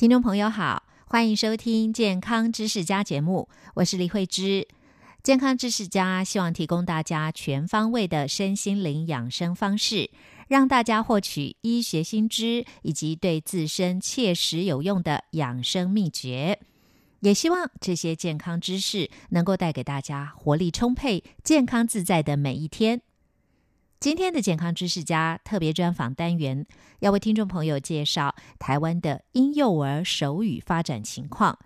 [0.00, 4.66] 听众朋友好，欢迎收听《健康知识家》节目，我是李慧芝。
[5.22, 10.08] 健康知识家希望提供大家全方位的身心灵养生方式，
[10.48, 16.58] 让大家获取医学新知以及对自身切实有用的养生秘诀。
[17.18, 23.02] 也希望这些健康知识能够带给大家活力充沛、健康自在的每一天。
[24.00, 26.64] 今天的健康知识家特别专访单元，
[27.00, 31.58] 要为听众朋友介绍台湾的婴幼儿手语发展情况。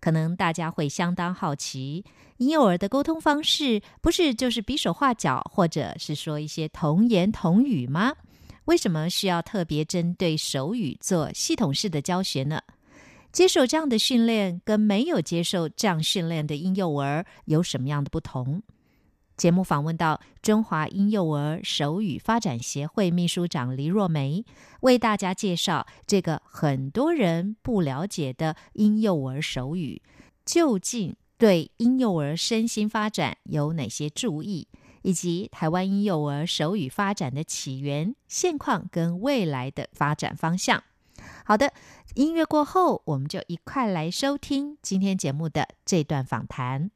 [0.00, 2.02] 可能大家会相当好奇，
[2.38, 8.14] 婴幼儿的沟通方式不是就是比手画脚，或者是说一些童言童语吗？
[8.64, 12.58] 为什么需要特别针对手语做系统式的教学呢？
[13.32, 18.62] 接受这样的训练跟没有接受这样训练的婴幼儿有什么样的不同？
[19.36, 24.44] 节目访问到中华婴幼儿手语发展协会秘书长黎若梅，
[24.80, 30.00] 为大家介绍这个很多人不了解的婴幼儿手语，
[30.44, 34.68] 究竟对婴幼儿身心发展有哪些注意，
[35.02, 40.82] 以及台湾婴幼儿手语发展的起源、现况跟未来的发展方向。
[41.44, 41.72] 好的，
[42.14, 46.90] 音乐过后，我们就一块来收听今天节目的这段访谈。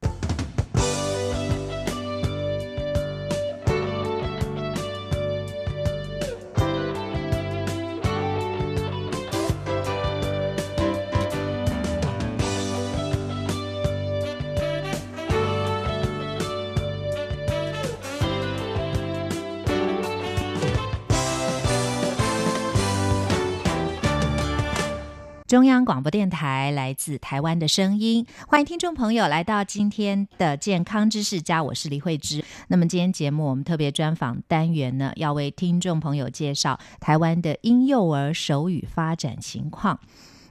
[25.50, 32.44] 中央广播电台来自台湾的声音，欢迎听众朋友来到今天的健康知识家，我是李慧芝。
[32.68, 39.98] 那么今天节目我们特别专访单元呢，要为听众朋友介绍台湾的婴幼儿手语发展情况。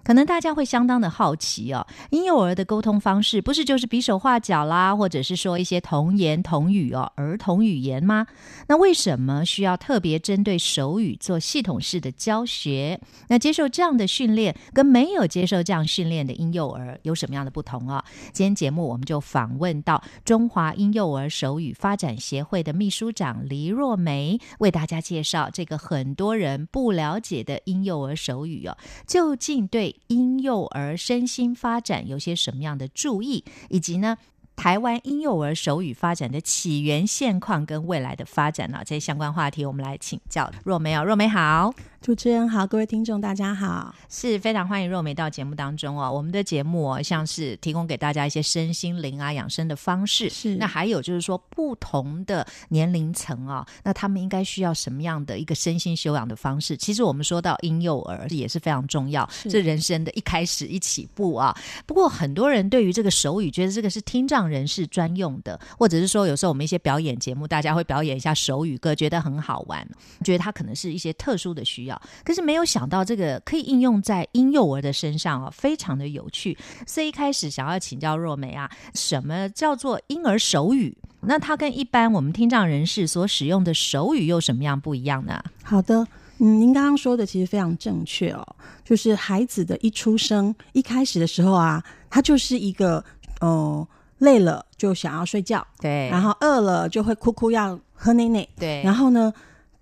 [0.09, 8.25] 可能大家会相当的好奇哦，婴幼儿的沟通方式不是就是比手画脚啦，或者是说一些童言童语哦，儿童语言吗？
[8.67, 12.99] 那为什么需要特别针对手语做系统式的教学？
[13.27, 18.03] 那接受这样的训练跟没有接受这样训练的婴幼儿有什么样的不同啊？
[18.33, 34.17] 今天节目我们就访问到中华婴幼儿手语发展协会的秘书长黎若梅，为大家介绍这个很多人不了解的婴幼儿手语哦，究竟对婴幼儿身心发展有些什么样的注意，以及呢？
[34.59, 38.81] 台湾婴幼儿手语发展的起源、现况跟未来的发展呢？
[38.85, 41.01] 这些相关话题，我们来请教若梅哦。
[41.05, 46.11] 若梅好，主持人好，各位听众大家好，是非常欢迎若梅到节目当中哦。
[46.11, 56.75] 我们的节目哦，像是提供给大家一些身心灵啊养生的方式，是那还有就是说不同的年龄层啊，那他们应该需要什么样的一个身心修养的方式？
[56.75, 61.57] 其实我们说到婴幼儿也是非常重要，这人生的一开始一起步啊。
[61.85, 64.48] 不过很多人对于这个手语，觉得这个是听障。
[64.49, 69.87] 人士专用的，或者是说，有时候我们一些表演节目，大家会表演一下手语歌，觉得很好玩，
[70.23, 72.01] 觉得它可能是一些特殊的需要。
[72.23, 76.57] 可是没有想到，这个可以应用在婴幼儿的身上哦，非常的有趣。
[76.87, 80.97] 所以一开始想要请教若梅啊，什么叫做婴儿手语？
[81.21, 85.43] 那它跟一般我们听障人士所使用的手语又什么样不一样呢？
[85.63, 86.07] 好的，
[86.37, 88.55] 嗯，您刚刚说的其实非常正确哦，
[88.85, 93.03] 就是孩子的一出生一开始的时候啊，他就是一个
[93.41, 93.87] 哦。
[94.19, 99.33] 累了就想要睡觉，对，然后饿了就会哭哭要喝奶奶，对，然后呢，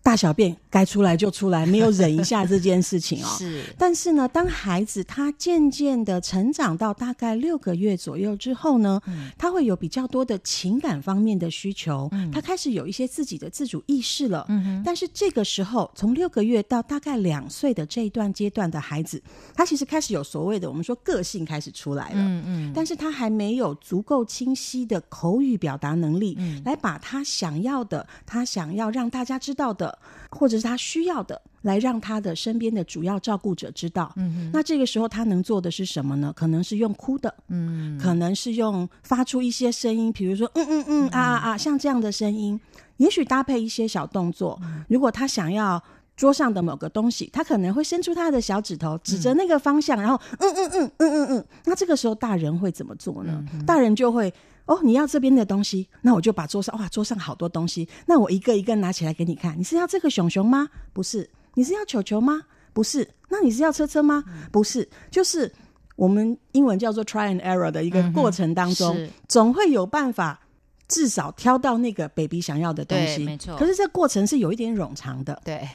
[0.08, 0.56] 大小便。
[0.70, 3.28] 该出来就出来，没有忍一下这件事情哦。
[3.38, 9.02] 是，但是呢，当孩子他渐渐的成长到大概六个月左右之后呢，
[9.38, 14.46] 他会有比较多的情感方面的需求，他开始有一些自己的自主意识了。
[14.50, 19.22] 嗯但是这个时候，从六个月到大概两岁的这一段阶段的孩子，
[19.56, 22.16] 他其实开始有所谓的我们说个性开始出来了。
[22.18, 22.72] 嗯嗯。
[22.74, 29.97] 但是他还没有足够清晰的口语表达能力，来把他想要的，他想要让大家知道的，
[30.30, 30.64] 或者是。
[30.68, 34.12] 他需要的，来让他的身边的主要照顾者知道。
[34.18, 36.34] 嗯那这个时候他能做的是什么呢？
[36.36, 42.60] 可能是用哭的，嗯，可能是用发出一些声音，比如说嗯嗯嗯啊啊啊，像这样的声音，
[42.98, 44.60] 也许搭配一些小动作，
[44.90, 45.82] 如果他想要。
[46.18, 51.46] 桌上的某个东西，他可能会伸出他的小指头，指着那个方向，然后嗯嗯嗯嗯嗯嗯。
[51.66, 53.46] 那这个时候大人会怎么做呢？
[53.68, 54.34] 大人就会
[54.68, 59.58] 哦，你要这边的东西，那我就把桌上哇，桌上好多东西，那我一个一个拿起来给你看。
[59.58, 60.70] 你是要这个熊熊吗？
[60.94, 61.30] 不是。
[61.56, 62.44] 你是要球球吗？
[62.74, 63.10] 不是。
[63.30, 64.24] 那你是要车车吗？
[64.52, 64.88] 不是。
[65.10, 65.52] 就是
[65.96, 70.40] 我们英文叫做 try and error 的一个过程当中，总会有办法，
[70.88, 73.24] 至少挑到那个 baby 想要的东西。
[73.24, 73.56] 没错。
[73.56, 75.42] 可是这过程是有一点冗长的。
[75.44, 75.68] 对。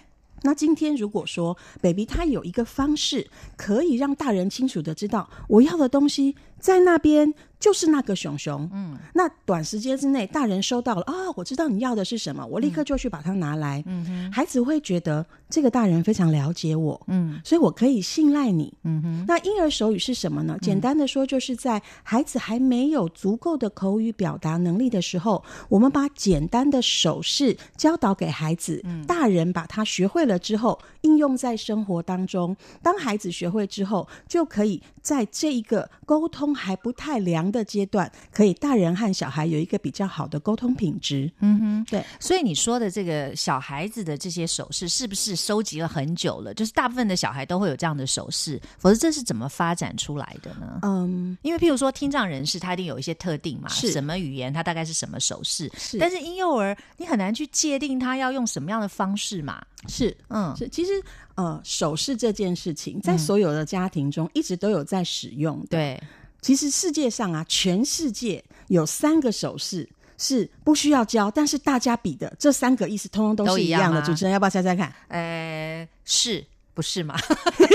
[0.43, 7.33] 那今天如果说 baby 他有一个方式，可以让大人清楚的知道我要的东西在那边。
[7.63, 19.25] 就是那个熊熊，嗯，那短时间之内，大人收到了啊，我知道你要的是什么，我立刻就去把它拿来，嗯哼，孩子会觉得这个大人非常了解我，嗯，所以我可以信赖你，嗯哼。
[19.29, 20.59] 那婴儿手语是什么呢？
[20.61, 32.57] 简单的说，就是在孩子还没有足够的口语表达能力的时候，我们把简单的手势教导给孩子，大人把它学会了之后，应用在生活当中。
[32.83, 37.43] 当孩子学会之后，就可以在这一个沟通还不太良。
[37.53, 41.31] 的阶段，可以大人和小孩有一个比较好的沟通品质。
[41.41, 42.03] 嗯哼，对。
[42.19, 46.55] 所以你说的这个小孩子的这些手势，是不是收集了很久了？
[46.55, 50.79] 就是大部分的小孩都会有这样的手势，否则这是怎么发展出来的呢？
[50.83, 55.71] 嗯，因为譬如说听障人士，他一定有一些特定嘛，是什么语言，他大概是什么手势。
[55.77, 59.63] 是，但是婴幼儿你很难去界定他要用什么样的方式嘛。
[59.89, 60.69] 是，嗯，是。
[60.69, 60.93] 其实
[61.35, 65.65] 呃，手势这件事情，在所有的家庭中一直都有在使用。
[65.69, 66.01] 对。
[66.41, 69.89] 其实世界上啊，全世界有三个手势
[70.19, 74.03] 是不需要教，但是大家比的这三个意思通通都是一样的。
[74.03, 74.93] 主持人要不要猜猜看？
[75.07, 76.45] 呃，是
[76.75, 77.17] 不是嘛？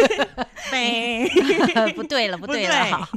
[0.72, 1.30] 没，
[1.96, 2.98] 不对了，不对了。
[2.98, 3.08] 好，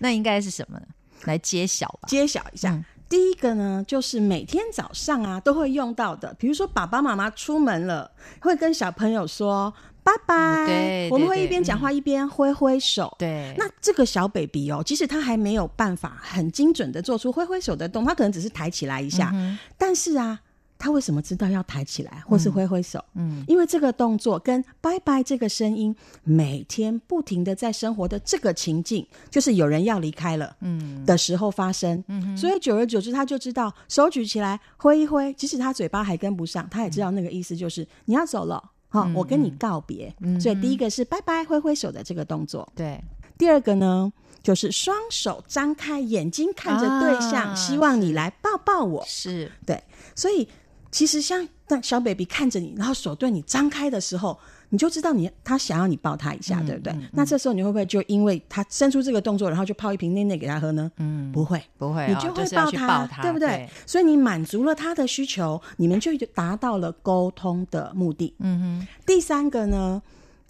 [0.00, 0.86] 那应该是什么呢？
[1.24, 2.76] 来揭晓吧，揭晓一下。
[3.08, 8.10] 第一个呢，就是每天早上啊都会用到的，比如说爸爸妈妈出门了，
[8.40, 9.72] 会跟小朋友说。
[10.06, 10.64] 拜拜。
[10.66, 13.12] 对，我们会一边讲话一边挥挥手。
[13.18, 19.34] 对，那这个小 baby 哦，即使他还没有办法很精准的做出挥挥手的动，他可能只是抬起来一下。
[19.76, 20.38] 但是啊，
[20.78, 23.02] 他为什么知道要抬起来或是挥挥手？
[23.14, 32.02] 嗯，因为这个动作跟拜拜这个声音，每天不停的在生活的这个情境，就是有人要离开了，嗯的时候发生。
[32.08, 38.62] 嗯，所以久而久之，他就知道手举起来挥一挥，即使他嘴巴还跟不上，他也知道那个意思就是你要走了。
[38.88, 40.14] 好，我跟你告别。
[40.40, 42.66] 所以第一个是拜拜，挥挥手的这个动作。
[42.74, 43.02] 对，
[43.36, 44.10] 第二个呢，
[44.42, 49.04] 就是双手张开，眼睛看着对象，希望你来抱抱我。
[49.06, 49.82] 是对，
[50.14, 50.48] 所以
[50.96, 54.38] 其实像当小 baby 看着你，然后手对你张开的时候。
[54.68, 56.92] 你就知道你他想要你抱他一下，对不对？
[57.12, 60.90] 那这时候你会不会就因为他伸出这个动作，然后就泡一瓶内内给他喝呢？
[60.96, 63.70] 嗯，不会，不会，你就会抱他，对不对？
[63.86, 68.34] 所以你满足了他的需求，你们就达到了沟通的目的。
[68.40, 68.88] 嗯哼。
[69.06, 70.02] 第三个呢，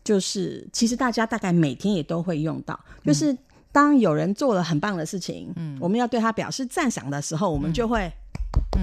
[0.03, 3.37] 就是其实大家大概每天也都会用到，就是
[3.71, 8.13] 当有人做了很棒的事情，嗯，我们要对他表示赞赏的时候，我们就会，嗯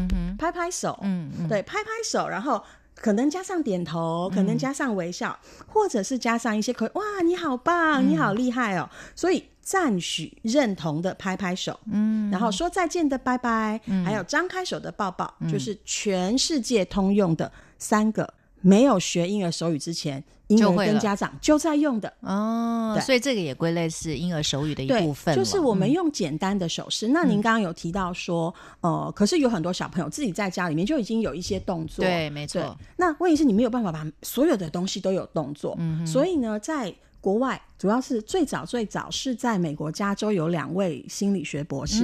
[0.09, 2.63] 哼，拍拍手，嗯嗯，对，拍拍手，然后。
[2.95, 18.31] 可能加上点头，可能加上微笑，或者是加上一些可哇，你好棒，你好厉害哦，所以赞许、认同的拍拍手，嗯，然后说再见的拜拜，还有张开手的抱抱，就是全世界通用的三个。
[18.63, 22.12] 没有学婴儿手语之前，婴儿跟家长就在用的。
[22.22, 25.36] 哦，所以这个也归类是婴儿手语的一部分。
[25.36, 27.10] 就是我们用简单的手势。
[27.10, 32.77] 那您刚刚有提到说，呃，可是有很多小朋友自己在家里面就已经有一些动作，对，没错。
[32.96, 36.93] 那问题是，你没有办法把所有的东西都有动作，嗯，所以呢，在
[37.24, 42.03] 国外主要是最早最早是在美国加州有两位心理学博士，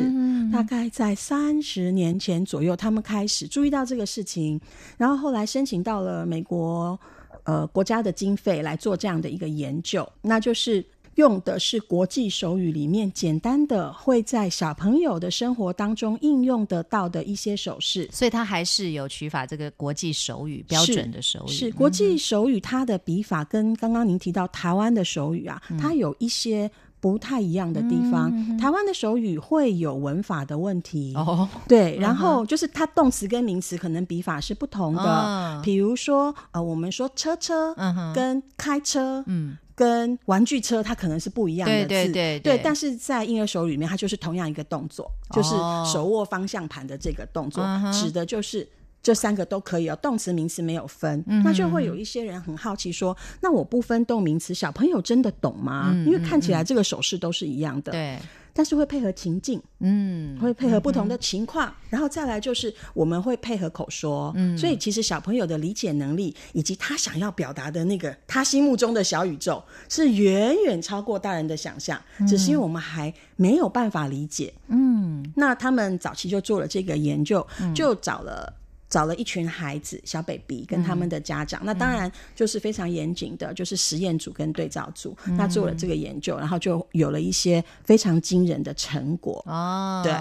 [0.49, 4.57] 大概在三十年前左右，他们开始注意到这个事情，
[4.97, 6.97] 然后后来申请到了美国
[7.43, 10.85] 呃国家的经费来做这样的一个研究，那就是。
[11.19, 21.51] 用的是国际手语里面简单的会在小朋友的生活当中应用得到的一些手势，所以它还是有取法这个国际手语标准的手语。
[21.51, 26.71] 是国际手语，它的笔法跟刚刚您提到台湾的手语啊，它有一些
[27.01, 28.31] 不太一样的地方。
[28.57, 35.61] 台湾的手语会有文法的问题哦，对，然后就是它动词跟名词可能笔法是不同的。
[35.61, 37.75] 比如说呃，我们说车车
[38.15, 39.57] 跟开车，嗯。
[39.79, 45.51] 跟玩具车它可能是不一样的字，对对对，但是在婴儿手里面，它就是同样一个动作，就是
[45.89, 48.67] 手握方向盘的这个动作，指的就是
[49.01, 55.93] 这三个都可以哦，动词、名词没有分，那就会有一些人很好奇说，那我不分动名词，小朋友真的懂吗？
[56.05, 58.19] 因为看起来这个手势都是一样的，对，
[58.53, 78.53] 但是会配合情境，嗯，会配合不同的情况，然后再来就是我们会配合口说，嗯，所以其实小朋友的理解能力以及他想要表达的那个他心目中的小宇宙，是远远超过大人的想象，只是因为我们还没有办法理解，嗯，那他们早期就做了这个研究，就找了。
[78.89, 89.43] 找了一群孩子，小 baby 跟他们的家长，那当然就是非常严谨的，就是实验组跟对照组，那做了这个研究，然后就有了一些非常惊人的成果。
[89.45, 90.13] 哦，对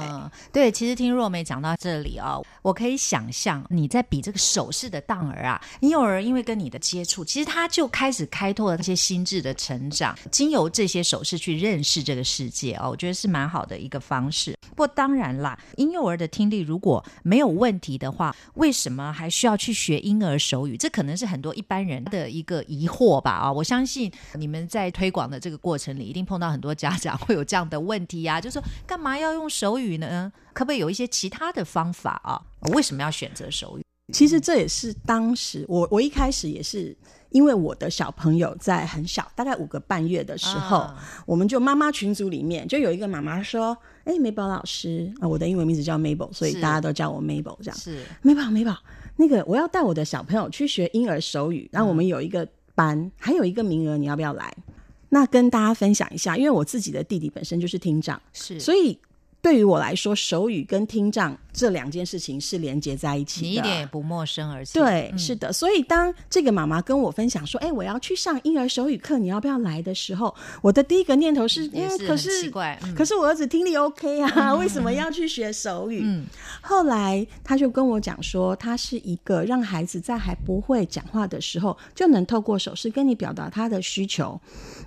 [0.52, 14.54] 对，其实听若梅讲到这里哦，我可以想象你在比这个手势的当儿啊，婴幼儿因为跟你的接触，其实他就开始开拓了那些心智的成长，经由这些手势去认识这个世界哦，我觉得是蛮好的一个方式。
[14.70, 20.76] 不过当然啦，婴幼儿的听力如果没有问题的话，为什么还需要去学婴儿手语？
[20.76, 23.30] 这可能是很多一般人的一个疑惑吧？
[23.30, 30.30] 啊，我相信你们在推广的这个过程里，一定碰到很多家长会有这样的问题呀， 就说干嘛要用手语呢？
[30.52, 32.42] 可不可以有一些其他的方法啊？
[32.74, 33.82] 为什么要选择手语？
[34.12, 36.96] 其实这也是当时我我一开始也是
[37.28, 40.96] 因为我的小朋友在很小，大概五个半月的时候，啊
[41.26, 43.76] 我们就妈妈群组里面就有一个妈妈说
[44.08, 47.76] ：“哎，美宝老师啊，我的英文名字叫 Mabel，所以大家都叫我 Mabel 这样。
[47.78, 48.74] 是美宝，美宝，
[49.16, 54.50] 那个我要带我的小朋友去学婴儿手语，然后我们有一个班，还有一个名额，你要不要来？
[55.10, 58.98] 那跟大家分享一下，因为我自己的弟弟本身就是厅长，是，所以
[59.40, 63.46] 对于我来说，手语跟听障这两件事情是连接在一起的。
[63.46, 65.52] 你一点也不陌生，而且对，嗯是的。
[65.52, 71.68] 所以当这个妈妈跟我分享说：“哎，我要去上婴儿手语课，你要不要来？”的时候，我的第一个念头是：
[72.06, 76.02] 可是奇怪嗯可是我儿子听力 OK 啊， 为什么要去学手语？
[76.04, 76.26] 嗯
[76.60, 84.38] 后来他就跟我讲说，他是一个让孩子在还不会讲话的时候，就能透过手势跟你表达他的需求。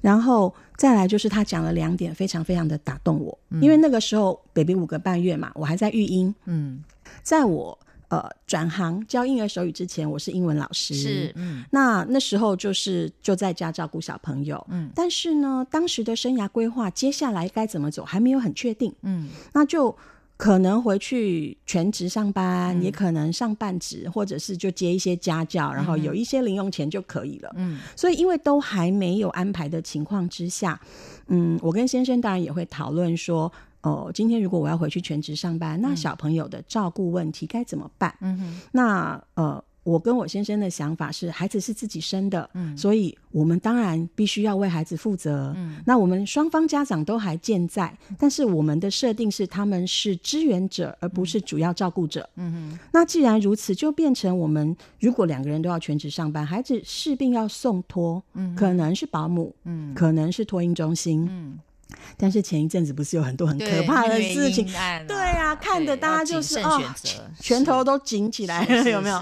[0.02, 6.84] 然后再来就是他讲了两点，非常非常的打动我，因为那个时候 baby 五个半月嘛，我还在育婴，嗯。
[7.22, 11.64] 在我呃转行教婴儿手语之前，我是英文老师，是嗯。
[11.70, 14.90] 那那时候就是就在家照顾小朋友，嗯。
[14.96, 19.30] 但是呢，当时的生涯规划接下来该怎么走还没有很确定，嗯。
[19.54, 19.96] 那就
[20.42, 27.54] 可能回去全职上班，也可能上半职，或者是就接一些家教，然后有一些零用钱就可以了。
[27.58, 30.82] 嗯所以因为都还没有安排的情况之下，
[31.28, 33.52] 嗯，我跟先生当然也会讨论说。
[33.84, 38.16] 哦，今天如果我要回去全职上班，那小朋友的照顾问题该怎么办？
[38.22, 42.78] 嗯哼那呃，我跟我先生的想法是，孩子是自己生的，嗯。
[42.78, 45.54] 所以我们当然必须要为孩子负责。
[45.58, 45.78] 嗯。
[45.86, 52.30] 那我们双方家长都还健在，但是我们的设定是他们是支援者，而不是主要照顾者。
[52.36, 52.80] 嗯哼。
[52.92, 59.94] 那既然如此，就变成我们如果两个人都要全职上班，孩子势必要送托，嗯可能是保姆，嗯。
[59.96, 61.28] 可能是托婴中心。
[61.30, 61.58] 嗯，
[62.18, 64.68] 但是前一阵子不是有很多很可怕的事情？
[65.08, 67.24] 对啊，看的大家就是哦谨慎选，择。
[67.40, 69.20] 拳头都紧起来了，有没有？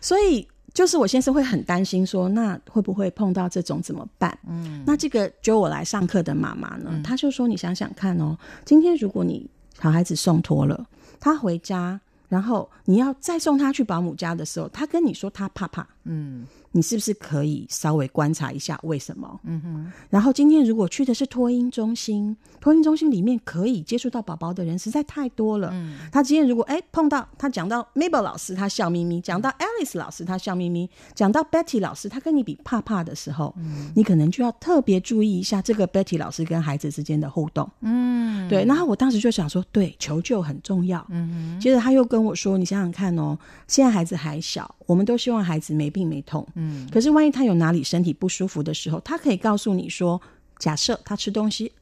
[0.00, 4.38] 是所以就是我先生会很担心说，那会不会碰到这种怎么办？
[4.48, 9.48] 嗯那这个就我来上课的妈妈呢，她就说：“你想想看哦，今天如果你
[9.82, 10.86] 小孩子送托了，
[11.18, 19.40] 他回家，然后你要再送他去保姆家的时候，他跟你说他怕怕，嗯你是不是可以稍微观察一下为什么？
[19.44, 25.70] 嗯哼然后今天如果去的是托婴中心，托婴中心里面可以接触到宝宝的人实在太多了。
[25.72, 37.68] 嗯他今天如果哎碰到他讲到 Mabel 老师，他笑眯眯；讲到 Alice 老师，他笑眯眯；讲到 Betty 老师，他跟你比怕怕的时候，嗯你可能就要特别注意一下这个 Betty 老师跟孩子之间的互动。
[37.80, 41.04] 嗯对，然后我当时就想说，对，求救很重要。
[41.08, 43.36] 嗯哼接着他又跟我说：“你想想看哦，
[43.66, 46.46] 现在孩子还小，我们都希望孩子没病没痛。
[46.54, 50.20] 嗯可是万一他有哪里身体不舒服的时候，他可以告诉你说，
[50.58, 51.72] 假设他吃东西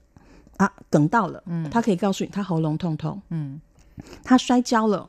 [0.57, 3.61] 啊哽到了，嗯他可以告诉你他喉咙痛痛，嗯，
[4.23, 5.09] 他摔跤了，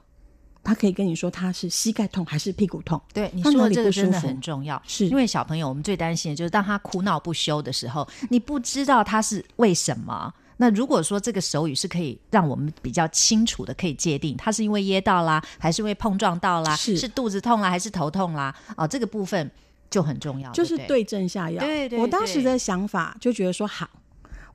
[0.63, 3.01] 他可以跟你说他是膝盖痛还是屁股痛。
[3.13, 10.33] 对你说的这个真的不舒服很重要，是因为小朋友我们最担心的就是当他哭闹不休的时候，你不知道他是为什么。
[10.57, 18.53] 那如果说这个手语是可以让我们比较清楚的可以界定，它是因为噎到啦，还是因为碰撞到啦，是肚子痛啦，还是头痛啦？
[18.75, 19.49] 哦，这个部分
[19.89, 21.59] 就很重要，就是对症下药。
[21.59, 23.89] 对对我当时的想法就觉得说好。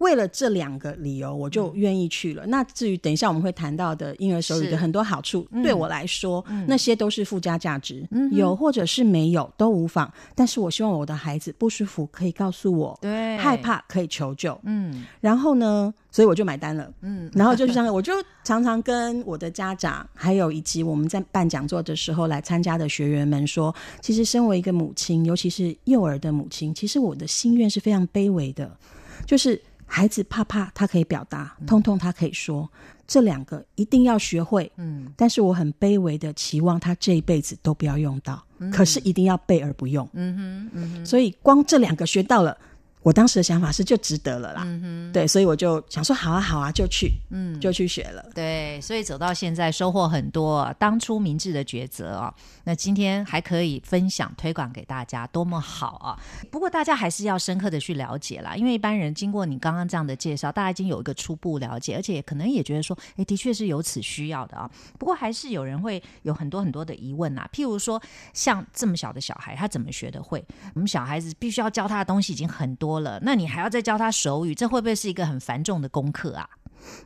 [0.03, 2.45] 为了这两个理由，我就愿意去了。
[2.47, 5.63] 那至于等一下我们会谈到的婴儿手语的很多好处，嗯。
[5.63, 10.13] 对我来说，那些都是附加价值，嗯有或者是没有都无妨。
[10.35, 13.39] 但是我希望我的孩子不舒服可以告诉我，对。
[13.39, 14.59] 害，怕可以求救。
[14.65, 15.05] 嗯。
[15.21, 16.93] 然后呢，所以我就买单了。
[17.03, 28.77] 嗯， 然后就是这样，我就常常跟我的家长，还有以及我们在办讲座的时候来参加的学员们说，其实身为一个母亲，尤其是幼儿的母亲，其实我的心愿是非常卑微的，
[29.25, 29.61] 就是
[29.95, 32.67] 孩子怕怕他可以表达，痛痛他可以说，
[33.07, 34.73] 这两个一定要学会。
[34.79, 40.09] 嗯但是我很卑微的期望他这一辈子都不要用到，可是一定要背而不用。
[40.15, 42.57] 嗯哼嗯哼所以光这两个学到了，
[43.03, 44.63] 我当时的想法是就值得了啦。
[44.65, 48.25] 嗯哼，对，所以我就想说，好啊，好啊，就去，嗯就去学了。
[48.35, 52.33] 对，所以走到现在收获很多，当初明智的抉择啊。
[52.65, 56.19] 那今天还可以分享推广给大家，多么好啊！
[56.51, 64.71] 不过大家还是要深刻的去了解啦，因为一般人经过你刚刚这样的介绍，大家已经有一个初步了解，而且可能也觉得说，哎，的确是有此需要的啊。
[64.99, 68.01] 不过还是有人会有很多很多的疑问啊，譬如说
[68.33, 70.45] 像这么小的小孩，他怎么学得会？
[70.75, 76.49] 我们小孩子必须要教他的东西已经很多了，那你还要再教他手语，这会不会是一个很繁重的功课啊？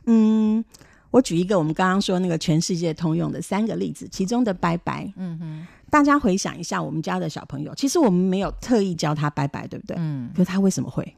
[0.05, 0.63] 嗯，
[1.11, 9.95] 我举一个我们刚刚说那个全世界通用的三个例子，其中的拜拜，嗯哼，大家回想一下，我们家的小朋友，其实我们没有特意教他拜拜，对不对？
[9.99, 11.15] 嗯可是他为什么会？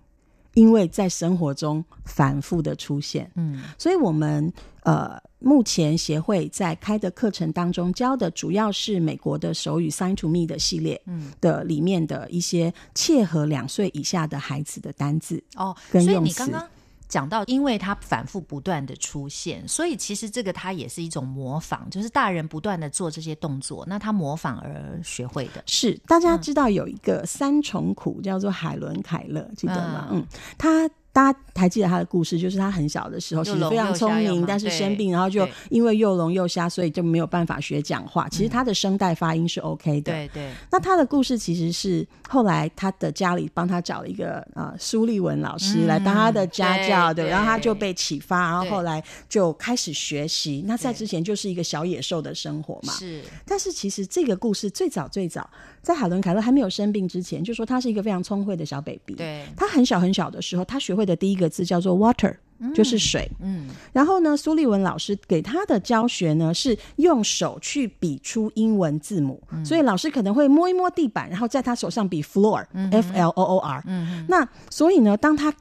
[0.53, 4.51] 因为在生活中反复的出现，嗯所以我们
[4.84, 11.32] 呃目前协会在开的课程当中教的主要是美国的手语 Sign to Me 的系列嗯。
[11.39, 15.41] 的里面的一些切合两岁以下的孩子的单字。
[15.56, 16.70] 哦，跟用词你刚刚
[17.10, 25.63] 讲到，因为它反复不断的出现，所以其实这个它也是一种模仿，就是大人不断的做这些动作，那他模仿而学会的。
[25.66, 30.08] 是，大家知道有一个三重苦叫做海伦凯勒，记得吗？
[30.12, 30.89] 嗯嗯，他
[31.20, 38.30] 大家还记得他的故事，就是他很小的时候其实非常聪明，但是生病，然后就因为又聋又瞎，所以就没有办法学讲话。
[38.30, 40.14] 其实他的声带发音是 OK 的。
[40.14, 48.72] 对对，那他的故事其实是后来他的家里帮他找了一个呃苏立文老师嗯来当他的家教，对对，然后他就被启发，然后对。
[48.72, 50.64] 后来就开始学习。
[50.66, 53.22] 那在之前就是一个小野兽的生活嘛，是。
[53.46, 55.50] 但是其实这个故事最早最早，
[55.82, 62.36] 在海伦凯勒还没有生病之前，就说他是一个非常聪慧的小 baby。，对，他很小很小的时候，他学会的第一个字叫做 water，、
[62.74, 63.30] 就是水。
[63.42, 73.84] 嗯然后呢，苏立文老师给他的教学呢是用手去比出英文字母，嗯所以老师可能会摸一摸地板，然后在他手上比 floor，f、l o o r。
[73.88, 75.54] 嗯那所以呢，当他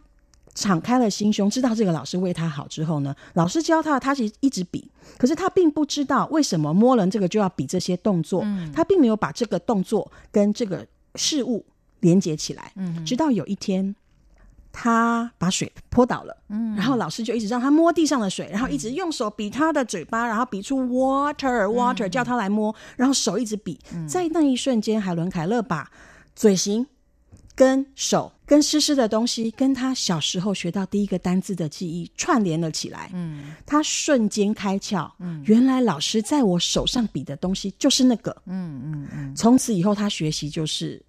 [0.58, 8.72] 敞开了心胸，知道这个老师为他好之后呢，老师教他，他其实一直比，可是他并不知道为什么摸人这个就要比这些动作，嗯。
[8.72, 11.64] 他并没有把这个动作跟这个事物
[12.00, 13.04] 连接起来，嗯。
[13.04, 13.94] 直到有一天。
[14.70, 16.76] 他把水泼倒了，嗯。
[16.76, 25.90] 然后老师就一直让他摸地上的水，然后一直用手比他的嘴巴，然后比出 water water，、叫他来摸，然后手一直比，在那一瞬间，海伦凯勒把
[26.36, 26.86] 嘴型
[27.58, 33.10] 跟手跟诗诗的东西，跟他小时候学到第一个单字的记忆串联了起来。
[33.12, 38.30] 嗯他瞬间开窍，嗯原来老师在我手上比的东西就是那个。
[38.46, 41.02] 嗯嗯嗯从此以后，他学习就是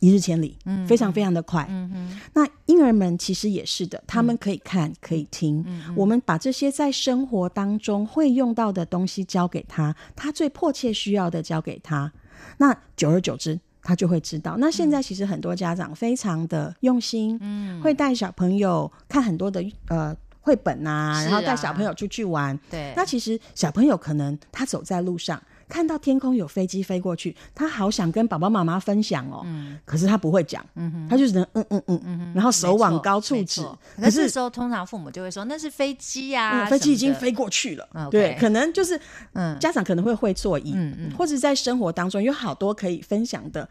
[0.00, 1.66] 一日千里，嗯非常非常的快。
[1.70, 5.64] 嗯嗯那婴儿们其实也是的，他们可以看，可以听。
[5.66, 12.12] 嗯我们把这些在生活当中会用到的东西交给他，他最迫切需要的交给他。
[12.58, 14.56] 那久而久之，他就会知道。
[14.58, 22.58] 那现在其实很多家长非常的用心，嗯，会带小朋友看很多的呃绘本啊，是然后带啊小朋友出去玩。
[22.70, 31.08] 对，那其实小朋友可能他走在路上，看到天空有飞机飞过去，他好想跟爸爸妈妈分享哦，嗯可是他不会讲，嗯哼。
[31.08, 33.62] 他就只能嗯嗯嗯，然后手往高处指。
[33.96, 38.98] 可是时候通常父母就会说那是飞机呀、嗯飞机已经飞过去了对，可能就是
[39.32, 43.68] 嗯家长可能会会座椅，嗯嗯或者在生活当中有好多可以分享的。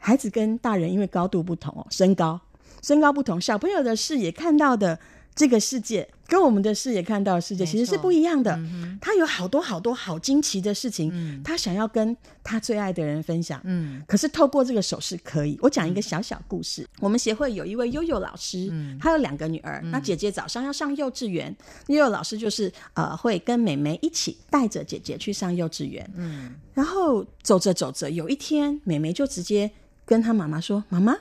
[0.00, 2.40] 孩子跟大人因为高度不同哦，身高
[2.82, 4.96] 身高不同，小朋友的视野看到的
[5.34, 8.54] 这个世界，跟我们的视野看到的世界其实是不一样的。
[8.56, 12.14] 嗯他有好多好多好惊奇的事情，嗯他想要跟
[12.44, 13.58] 他最爱的人分享。
[13.64, 16.86] 嗯可是透过这个手势可以，我讲一个小小故事。
[17.00, 19.80] 我们协会有一位悠悠老师，嗯她有两个女儿。
[19.84, 26.08] 那姐姐早上要上幼稚园，悠悠老师就是呃会跟妹妹一起带着姐姐去上幼稚园。
[26.16, 29.70] 嗯然后走着走着，有一天妹妹就直接
[30.04, 31.16] 跟她妈妈说：“妈妈，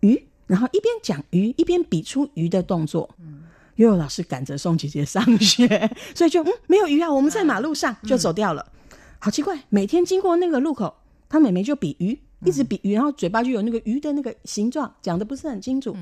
[0.00, 3.08] 鱼。”然后一边讲鱼，一边比出鱼的动作。
[3.80, 8.70] 悠悠老师赶着送姐姐上学，所以就嗯没有鱼啊，我们在马路上就走掉了。
[9.18, 10.94] 好奇怪，每天经过那个路口，
[11.30, 15.96] 他妹妹就比鱼，一直比鱼，然后嘴巴就有那个鱼的那个形状，讲的不是很清楚。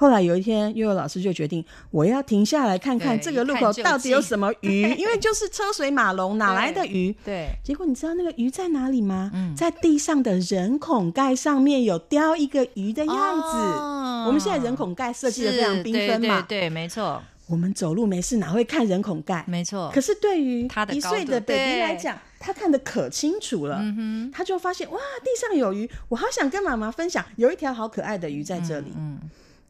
[0.00, 7.12] 后来有一天，悠悠老师就决定，我要停下来看看对这个路口到底有什么鱼， 因为就是车水马龙，哪来的鱼？
[7.24, 9.32] 对，结果你知道那个鱼在哪里吗？
[9.34, 13.56] 嗯在地上的人孔盖上面有雕一个鱼的样子。
[13.56, 13.94] 哦
[14.26, 19.44] 我们现在人孔盖设计的非常是缤纷嘛，对对对，没错，我们走路没事哪会看人孔盖？
[19.48, 19.90] 没错。
[19.92, 23.78] 可是对于他的一岁的 baby 对来讲，他看得可清楚了。
[23.80, 28.92] 嗯他就发现哇，地上有鱼，我好想跟妈妈分享，有一条好可爱的鱼在这里。
[28.96, 29.18] 嗯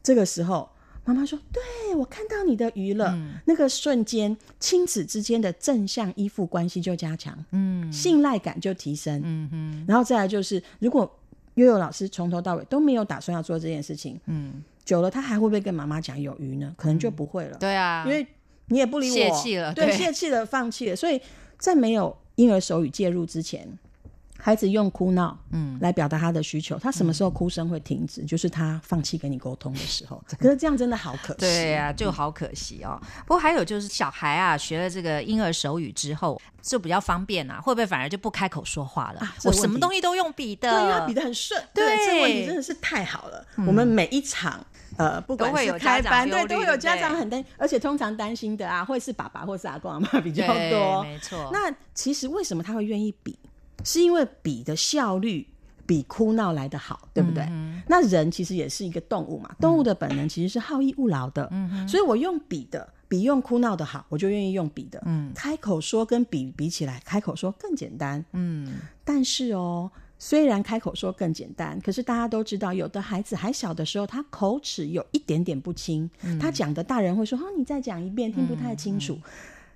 [0.09, 0.67] 这个时候，
[1.05, 3.11] 妈妈说：“对，我看到你的鱼了。
[3.15, 3.35] 嗯。
[3.45, 7.93] 那个瞬间，亲子之间的正向依附关系就加强，嗯。
[7.93, 9.21] 信赖感就提升。
[9.23, 11.07] 嗯嗯然后再来就是，如果
[11.53, 16.73] 悠悠老师从头到尾都没有打算要做这件事情，嗯，久了他还会不会跟妈妈讲有鱼呢？
[16.75, 18.25] 可能就不会了，对啊，因为
[18.69, 19.95] 你也不理我，泄气了对，对。
[19.95, 20.95] 泄气了，放弃了。
[20.95, 21.21] 所以
[21.59, 23.67] 在没有婴儿手语介入之前，
[24.41, 26.77] 孩子用哭闹，嗯来表达他的需求。
[26.79, 28.23] 他什么时候哭声会停止？
[28.23, 30.23] 就是他放弃跟你沟通的时候。
[30.39, 31.39] 可是这样真的好可惜。
[31.39, 32.99] 对呀、就好可惜哦。
[33.27, 39.19] 不过还有就是，小孩啊学了这个婴儿手语之后，就比较方便啊，会不会反而就不开口说话了？
[39.19, 41.61] 啊我什么东西都用比的，对，因为他比的很顺。
[41.73, 43.45] 对嗯这个问题真的是太好了。
[43.67, 44.65] 我们每一场。
[44.97, 51.03] 呃，不管都会是开班，对，都会有家长很担，而且通常担心的啊，会是爸爸或是阿公阿妈比较多。
[51.03, 51.49] 没错。
[51.53, 53.37] 那其实为什么他会愿意比？
[53.83, 55.47] 是因为比的效率
[55.85, 57.43] 比哭闹来的好，对不对？
[57.49, 65.01] 嗯那人其实也是一个动物嘛，动物的本能其实是好逸恶劳的，嗯所以我用比的比用哭闹的好，我就愿意用比的。
[65.05, 69.89] 嗯开口说跟比比起来，开口说更简单，嗯但是哦。
[70.21, 79.17] 虽然开口说更简单，可是大家都知道，有的孩子还小的时候，他口齿有一点点不清，嗯他讲的大人会说：“哦，你再讲一遍，听不太清楚。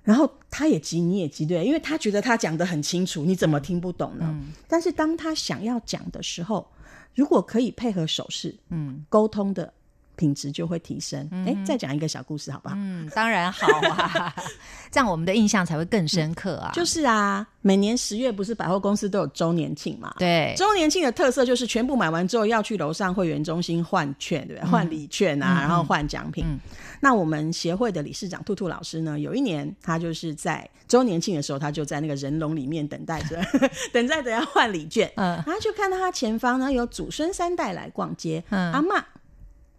[0.04, 4.26] 然后他也急，你也急，对，因为他觉得他讲的很清楚，你怎么听不懂呢？
[4.28, 6.70] 嗯但是当他想要讲的时候，
[7.14, 9.72] 如果可以配合手势，嗯沟通的
[10.16, 11.28] 品质就会提升。
[11.46, 12.74] 哎、再讲一个小故事好不好？
[12.78, 14.34] 嗯，当然好啊，
[14.90, 16.70] 这样我们的印象才会更深刻啊。
[16.74, 20.14] 就是啊，每年十月不是百货公司都有周年庆嘛？
[20.18, 24.70] 对，周年庆的特色就是全部买完之后要去楼上会员中心换券，对不对？
[24.70, 26.44] 换礼券啊，然后换奖品。
[26.46, 26.58] 嗯
[27.00, 33.38] 那我们协会的理事长兔兔老师呢，有一年他就是在周年庆的时候，他就在那个人龙里面等待着，
[33.92, 35.12] 等待着要换礼券。
[35.16, 39.02] 嗯然后就看到他前方呢有祖孙三代来逛街，嗯阿嬷。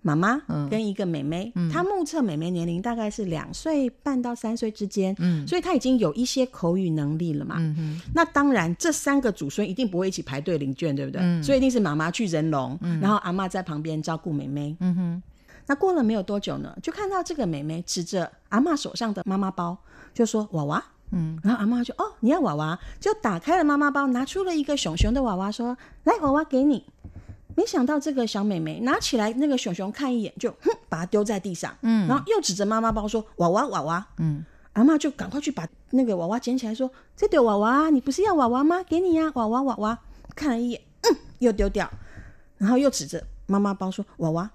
[0.06, 7.56] 妈妈嗯跟一个妹妹，她目测妹妹年龄大概是两岁半到三岁之间，嗯所以她已经有一些口语能力了嘛。
[7.58, 11.20] 嗯哼那当然，这三个祖孙一定不会一起排队领券，对不对？
[11.24, 14.78] 嗯所以一定是妈妈去人龙，然后阿妈在旁边照顾妹妹。
[14.80, 15.24] 嗯哼
[15.66, 19.76] 那过了没有多久呢，就看到这个妹妹指着阿妈手上的妈妈包，
[20.14, 26.86] 就说：“娃娃。”嗯，然后阿妈就：“哦，你要娃娃？”就打开了妈妈包，拿出了一个熊熊的娃娃，说：“来，娃娃给你。”
[27.56, 38.84] 没想到这个小美眉拿起来那个熊熊看一眼，就 哼，把它丢在地上，嗯然后又指着妈妈包说：“娃娃，娃娃。”嗯阿嬷就赶快去把那个娃娃捡起来，说：“这丢娃娃，你不是要娃娃吗？
[38.84, 39.98] 给你呀、娃娃娃娃。”
[40.36, 41.90] 看了一眼，嗯，又丢掉，
[42.58, 44.52] 然后又指着妈妈包说：“娃娃。”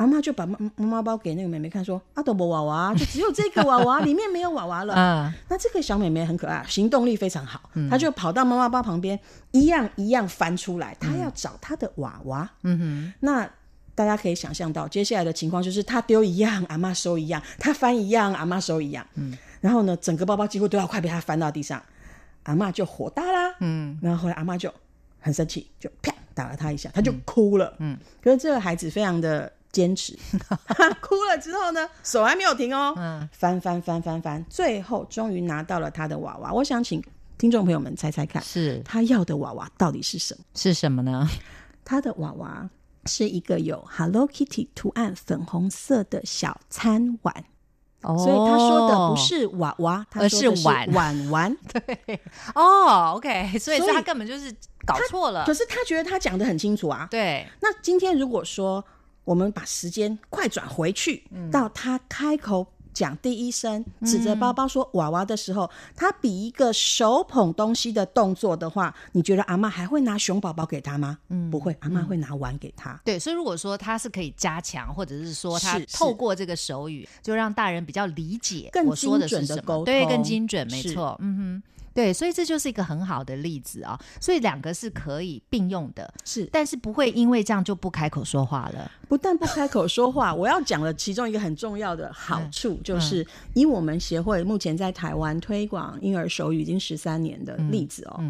[0.00, 4.94] 阿妈就把妈妈妈包给那个妹妹看，说：“阿斗伯娃娃， 就只有这个娃娃，里面没有娃娃了。
[4.94, 12.50] 啊那这个小妹妹很可爱，行动力非常好，她就跑到妈妈包旁边，一样一样翻出来，她要找她的娃娃。
[12.62, 13.46] 嗯哼那
[13.94, 19.06] 大家可以想象到，接下来的情况就是他丢一样，阿妈收一样；他翻一样，阿妈收一样。
[19.16, 21.82] 嗯，然后呢，整个包包几乎都要快被他翻到地上，
[22.44, 23.54] 阿妈就火大啦。
[23.60, 24.72] 嗯然后后来阿妈就
[25.20, 27.74] 很生气，就啪打了他一下，他就哭了。
[27.80, 30.16] 嗯，可是这个孩子非常的坚持，
[31.00, 36.52] 哭了之后呢，手还没有停哦，嗯翻翻翻翻翻，最后终于拿到了他的娃娃。
[36.52, 37.02] 我想请
[37.38, 40.44] 听众朋友们猜猜看，是他要的娃娃到底是什么？
[40.54, 41.28] 是什么呢？
[41.84, 42.68] 他的娃娃
[43.06, 47.34] 是一个有 Hello Kitty 图案粉红色的小餐碗，
[48.02, 51.56] 哦所以他说的不是娃娃，他而说的是碗碗碗。
[52.54, 54.54] 哦，OK，所以他根本就是
[54.86, 55.54] 搞错了可。
[55.54, 57.08] 是他觉得他讲的很清楚啊。
[57.10, 58.84] 对，那今天如果说
[59.30, 61.48] 我们把时间快转回去，嗯。
[61.52, 71.16] 到他开口讲第一声，指着包包说娃娃的时候，他比一个手捧东西的动作的话，你觉得阿妈还会拿熊宝宝给他吗？
[71.28, 73.00] 嗯，不会，阿妈会拿碗给他。
[73.04, 79.84] 对，所以如果说他是可以加强，或者是说他透过这个手语，就让大人比较理解更精准的沟通。
[79.84, 80.90] 对，更精准，没是。
[80.92, 81.62] 错，嗯哼。
[81.92, 83.98] 对，所以这就是一个很好的例子啊。
[84.20, 88.90] 所以两个是可以并用的，是，但是不会因为这样就不开口说话了。
[89.08, 98.22] 不但不开口说话，我要讲的其中一个很重要的好处，就是以我们协会目前在台湾推广婴儿手语已经十三年的例子哦。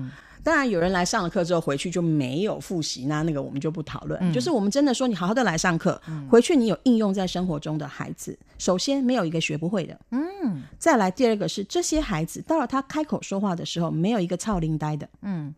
[0.42, 4.32] 当然，有人来上了课之后回去就没有复习，那那个我们就不讨论。
[4.32, 9.98] 就是我们真的说，你好好的来上课，回去你有应用在生活中的孩子，首先没有一个学不会的。
[10.10, 15.08] 嗯，再来第二个是这些孩子到了他开口说话的时候，没有一个操灵呆的。
[15.22, 15.54] 嗯。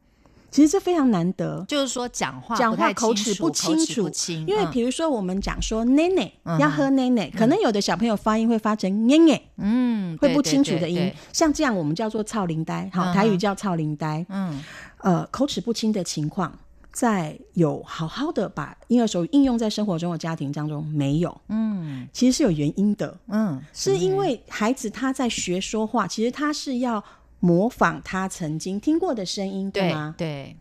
[0.53, 4.09] 其实这非常难得，就是说讲话讲话口齿不清楚，
[4.47, 14.63] 因为比如说我们讲说奶奶要喝奶奶，可能有的小朋友发音会发成奶奶，嗯，会不清楚的音，像这样我们叫做操灵呆，好，台语叫操灵呆，嗯，
[14.99, 16.55] 呃，口齿不清的情况，
[16.93, 27.03] 在有好好的把婴儿手语应用在生活中的家庭当中没有，嗯，其实是有原因的，嗯，是因为孩子他在学说话，其实他是要。
[27.43, 30.15] 模仿他曾经听过的声音，对吗？
[30.17, 30.57] 对。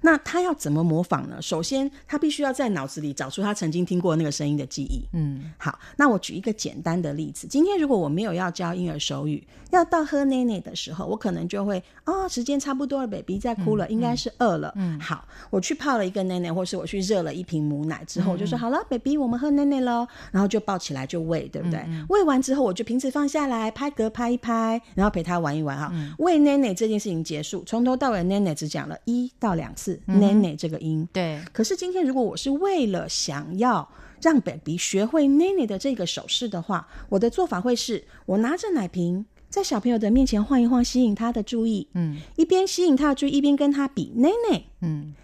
[0.00, 1.40] 那他要怎么模仿呢？
[1.40, 5.02] 首先，他必须要在脑子里找出他曾经听过那个声音的记忆。
[5.12, 7.46] 嗯，好，那我举一个简单的例子。
[7.48, 14.72] 今天如果我没有要教婴儿手语，要到喝奶奶的时候，我可能就会哦，时间差不多了，baby 在哭了，应该是饿了。
[14.76, 20.06] 嗯，好，我去泡了一个奶奶，或是我去热了一瓶母奶之后，我就说好了，baby，我们喝奶奶喽。
[20.30, 21.82] 然后就抱起来就喂，对不对？
[22.10, 25.92] 喂完之后，我就瓶子放下来，拍嗝拍一拍，然后陪他玩一玩哈。
[26.18, 29.70] 喂奶奶这件事情结束，从头到尾奶奶只讲了一到两。
[29.80, 31.40] 是 nene 这个音，对。
[31.52, 33.88] 可是今天如果我是为了想要
[34.20, 41.88] 让 baby 学会 nene 的这个手势的话，我的做法会是我拿着奶瓶在小朋友的面前晃一晃，吸引他的注意。
[41.94, 44.64] 嗯，一边吸引他的注意，一边跟他比 nene。
[44.82, 45.14] 嗯，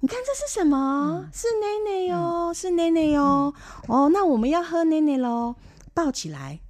[0.00, 1.28] 你看这是什么？
[1.32, 3.52] 是 nene 哟，是 nene 哟。
[3.86, 5.56] 哦，那我们要喝 nene 喽，
[5.92, 6.60] 抱起来。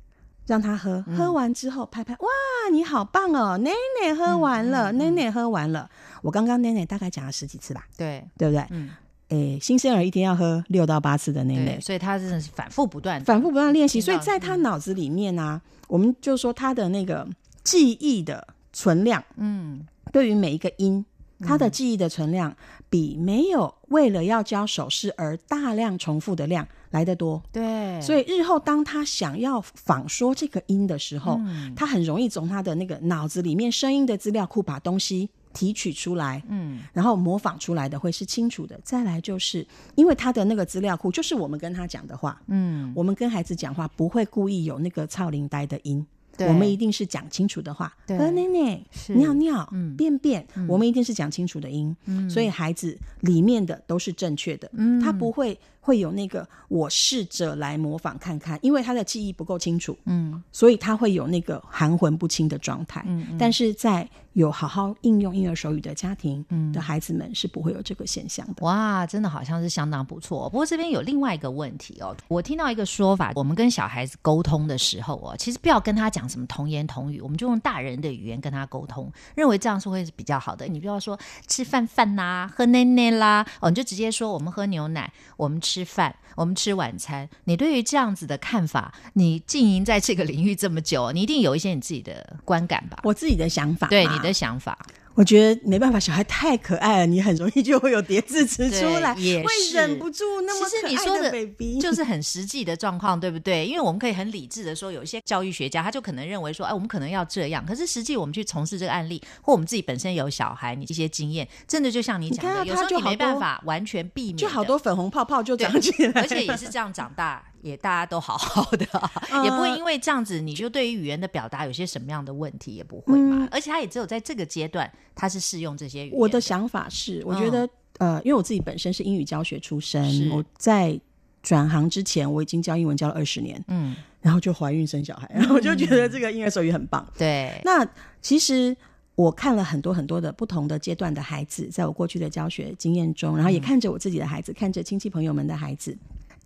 [0.49, 2.29] 让他喝，喝完之后拍拍，哇，
[2.73, 3.59] 你好棒哦！
[3.59, 3.71] 奶
[4.01, 5.91] 奶喝完了，奶奶喝完了。
[6.23, 8.25] 我刚刚奶奶大概讲了十几次吧，对。
[8.37, 8.65] 对不对？
[8.71, 8.91] 嗯，
[9.29, 14.01] 诶，新生儿一天要喝六到八次的奶奶，所以他真的是反复不断、反复不断练习。
[14.01, 17.27] 所以在他脑子里面呢，我们就说他的那个
[17.65, 21.05] 记忆的存量，嗯，对于每一个音，
[21.41, 22.57] 他的记忆的存量
[22.89, 26.67] 比没有为了要教手势而大量重复的量。
[26.91, 31.39] 来得多，对，所以日后当他想要仿说这个音的时候，
[31.77, 38.79] 他很容易从他的那个脑子里面声音的资料库把东西提取出来，嗯，然后模仿出来的会是清楚的。
[38.83, 46.07] 再来就是因为他的那个资料库就是我们跟他讲的话，嗯，我们跟孩子讲话不会故意有那个操灵呆的音。
[46.41, 52.31] 我们一定是讲清楚的话，喝奶奶、尿尿、便便，我们一定是讲清楚的音，嗯。
[52.31, 55.01] 所以孩子里面的都是正确的，嗯。
[55.01, 55.59] 他不会
[55.89, 64.07] 会有那个我试着来模仿看看，因为他的记忆不够清楚，嗯，所以他会有那个含混不清的状态，嗯，但是在。
[64.35, 68.65] 有好好应用婴儿手语的家庭的孩子们是不会有这个现象的。
[68.65, 70.49] 哇，真的好像是相当不错。
[70.49, 80.69] 不过这边有另外一个问题哦，我听到一个说法，我们跟小孩子沟通的时候哦，其实不要跟他讲什么童言童语，我们就用大人的语言跟他沟通，认为这样是会是比较好的。
[80.69, 87.27] 你不要说吃饭饭呐，喝奶奶啦，哦，你就直接说我们喝牛奶，我们吃饭，我们吃晚餐。
[87.45, 93.01] 你对于这样子的看法，你经营在这个领域这么久，你一定有一些你自己的观感吧？
[93.05, 94.19] 我自己的想法，对你。
[94.19, 94.77] 的想法，
[95.19, 103.67] 我觉得没办法，小孩太可爱了，你很容易就会有叠字词出来，也会忍不住那么可爱的 baby，就是 很实际的状况，对不对？
[103.67, 117.45] 因为我们可以很理智的说，有一些教育学家他就可能认为说，哎，我们可能要这样，可是实际我们去从事这个案例，或我们自己本身有小孩，你这些经验，真的就像你讲的，有时候你没办法完全避免，就好多粉红泡泡就长起来，而且也是这样长大。
[117.63, 118.87] 也大家都好好的，
[119.45, 123.49] 也不会因为这样子，你就对于语言的表达有些什么样的问题也不会嘛。
[123.51, 126.19] 而且他也只有在这个阶段，他是适用这些语言。
[126.19, 127.69] 我的想法是，我觉得
[127.99, 130.99] 呃，因为我自己本身是英语教学出身，我在
[131.43, 137.07] 转行之前我已经教英文教了二十年，嗯，然后就怀孕生小孩， 然后我就觉得这个婴儿手语很棒。
[137.17, 137.87] 对，那
[138.21, 138.77] 其实
[139.15, 145.97] 我看了很多很多的不同的阶段的孩子，在我过去的教学经验中，然后也看着我自己的孩子，看着亲戚朋友们的孩子。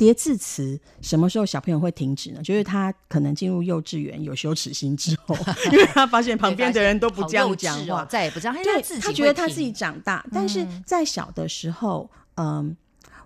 [0.02, 2.42] 叠字词什么时候小朋友会停止呢？
[2.42, 5.36] 就是他可能进入幼稚园有羞耻心之后，
[5.70, 8.62] 因为他发现旁边的人都不这样讲话，再也不这样。
[8.64, 12.76] 对，他觉得他自己长大，但是在小的时候，嗯，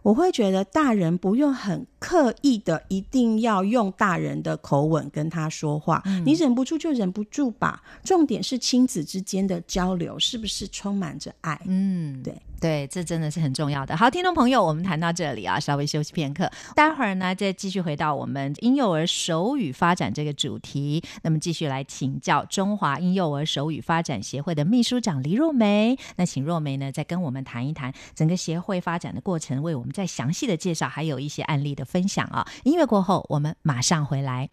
[0.02, 7.82] 我会觉得大人不用很刻意的一定要用大人的口吻跟他说话，你忍不住就忍不住吧。
[8.04, 11.58] 重点是亲子之间的交流是不是充满着爱？
[11.64, 12.34] 嗯，对。
[12.60, 13.96] 对，这真的是很重要的。
[13.96, 21.02] 好，听众朋友，我们谈到这里啊，稍微休息片刻，待会儿呢再继续回到我们婴幼儿手语发展这个主题。
[21.22, 25.96] 那么继续来请教中华婴幼儿手语发展协会的秘书长黎若梅。
[26.16, 32.46] 那请若梅呢再跟我们谈一谈整个协会发展的过程，为我们再详细的介绍，还有一些案例的分享啊。
[32.64, 34.48] 音乐过后，我们马上回来。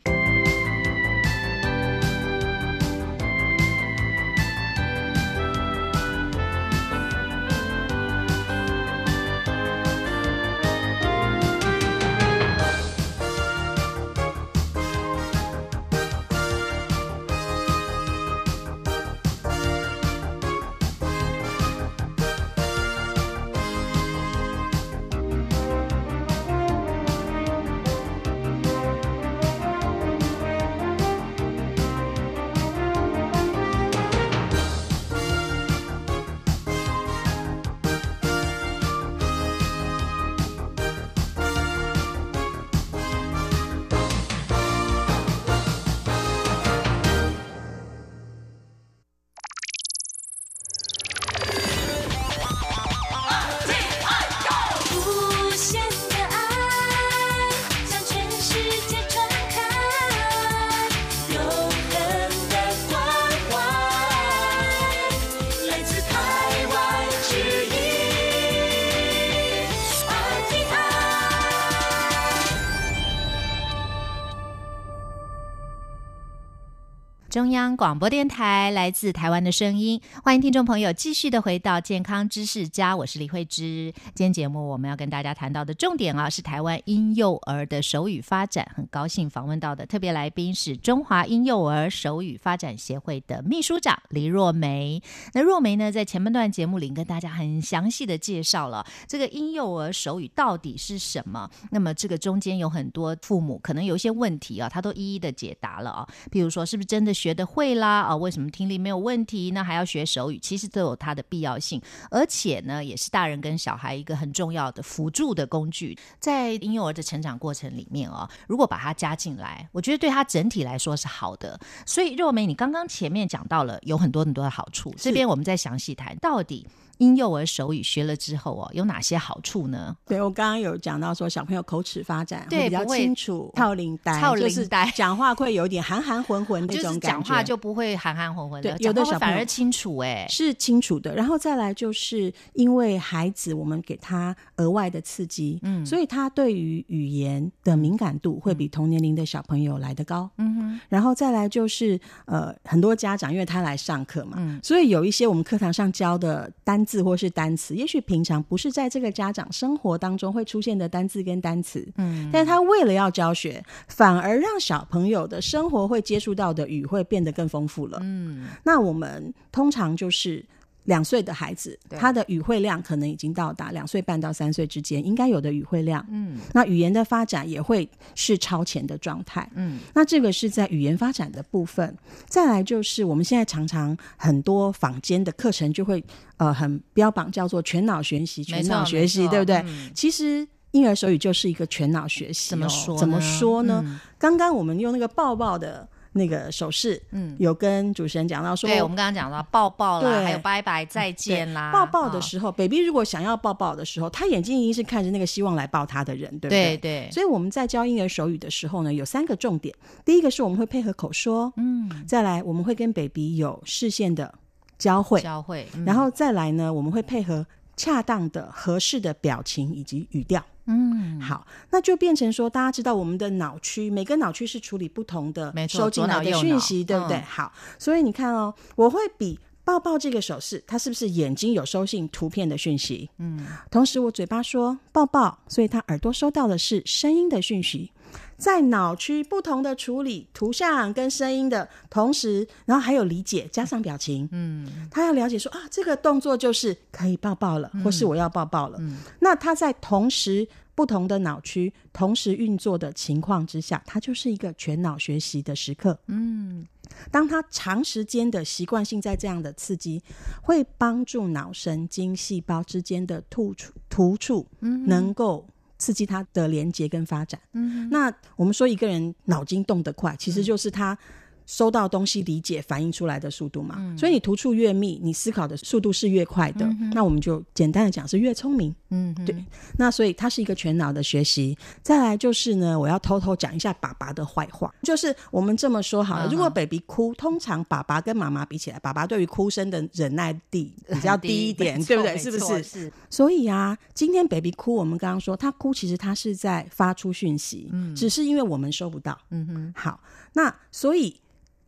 [77.34, 83.92] 中央广播电台来自台湾的声音，欢迎听众朋友继续的回到健康知识家，我是李慧芝。
[84.14, 88.72] 今天节目我们要跟大家谈到的重点啊，是台湾婴幼儿的手语发展。
[88.76, 95.02] 很高兴访问到的特别来宾是中华婴幼儿手语发展协会的秘书长黎若梅。
[95.34, 101.50] 那若梅呢，在前半段节目里跟大家很详细的介绍了这个婴幼儿手语到底是什么。
[101.72, 106.08] 那么这个中间有很多父母可能有一些问题啊，他都一一的解答了啊。
[106.30, 108.02] 比如说，是不是真的学得会啦？
[108.02, 109.52] 啊，为什么听力没有问题？
[109.52, 110.38] 那还要学手语？
[110.40, 111.82] 其实都有它的必要性，
[112.12, 115.98] 而且呢，也是大人跟小孩一个很重要的辅助的工具。
[116.20, 121.58] 在婴幼儿的成长过程里面哦，如果把它加进来，我觉得对他整体来说是好的。
[121.86, 126.68] 所以，若梅，你刚刚前面讲到了有很多很多的好处，这边我们再详细谈到底。
[126.98, 129.96] 婴幼儿手语学了之后哦，有哪些好处呢？
[130.06, 141.14] 对我刚刚有讲到说，小朋友口齿发展对会比较清楚，套领带，套领就是带讲话会有点含含混混那种感觉，讲话就不会含含混混的，对有的小朋友反而清楚哎、是清楚的。
[141.16, 150.80] 然后再来就是因为孩子，我们给他额外的刺激，嗯，所以他对于语言的敏感度会比同年龄的小朋友来得高，嗯哼。
[150.90, 168.46] 然后再来就是呃，很多家长因为他来上课嘛，嗯所以有一些我们课堂上教的单字或是单词，也许平常不是在这个家长生活当中会出现的单字跟单词，嗯，但是他为了要教学，反而让小朋友的生活会接触到的语会变得更丰富了，嗯。
[168.64, 170.44] 那我们通常就是。
[170.86, 181.98] 两岁的孩子，他的语汇量可能已经到达两岁半到三岁之间应该有的语汇量，嗯，那语言的发展也会是超前的状态，嗯，那这个是在语言发展的部分。
[182.28, 186.04] 再来就是我们现在常常很多坊间的课程就会
[186.38, 189.58] 呃很标榜叫做全脑学习，全脑学习，对不对？
[189.66, 190.48] 嗯其实。
[190.74, 193.84] 婴儿手语就是一个全脑学习、哦，怎么说怎么说呢？
[193.86, 206.78] 嗯刚刚我们用那个抱抱的那个手势，嗯，有跟主持人讲到说，对，我们刚刚讲到抱抱啦，对还有拜拜、再见啦，抱抱的啊时候、b a b y 如果想要抱抱的时候，他眼睛一定是看着那个希望来抱他的人，对不对？
[206.78, 209.74] 对对，所以我们在教婴儿手语的时候呢，有三个重点。
[210.06, 214.34] 第一个是我们会配合口说，嗯，再来我们会跟 baby 有视线的
[214.78, 215.84] 交汇，交汇，嗯。
[215.86, 220.44] 然后再来呢，我们会配合恰当的、合适的表情以及语调。
[220.66, 227.18] 嗯，好，那就变成说，大家知道我们的脑区，每个脑区是处理不同的收进来的讯息，脑对不对？
[227.18, 233.10] 嗯好，所以你看哦，我会比抱抱这个手势，它是不是眼睛有收信图片的讯息？
[233.18, 237.92] 嗯，同时我嘴巴说抱抱，所以他耳朵收到的是声音的讯息。
[238.38, 248.80] 在脑区不同的处理图像跟声音的同时，然后还有理解加上表情，嗯，他要了解说啊，这个动作就是可以抱抱了，或是我要抱抱了。
[249.20, 256.00] 那他在同时不同的脑区同时运作的情况之下，它就是一个全脑学习的时刻。
[256.08, 256.66] 嗯，
[257.12, 260.02] 当他长时间的习惯性在这样的刺激，
[260.42, 265.48] 会帮助脑神经细胞之间的突触突触，能够。
[265.84, 267.38] 刺激他的连接跟发展。
[267.52, 270.98] 嗯，那我们说一个人脑筋动得快，其实就是他
[271.46, 273.76] 收到东西理解反映出来的速度嘛。
[273.80, 276.66] 嗯所以你突触越密，你思考的速度是越快的。
[276.94, 278.74] 那我们就简单的讲是越聪明。
[278.90, 279.36] 嗯，对，
[279.78, 281.58] 那所以它是一个全脑的学习。
[281.82, 292.18] 再来就是呢，我要偷偷讲一下爸爸的坏话，就是我们这么说好了，嗯如果 baby 哭，通常爸爸跟妈妈比起来，爸爸对于哭声的忍耐力比较低一点，对不对？
[292.18, 292.64] 是不是？
[292.64, 299.18] 是，所以啊，今天 baby 哭，我们刚刚说他哭，其实他是在发出讯息，只是因为我们收不到。
[299.32, 300.00] 嗯哼，好，
[300.34, 301.16] 那所以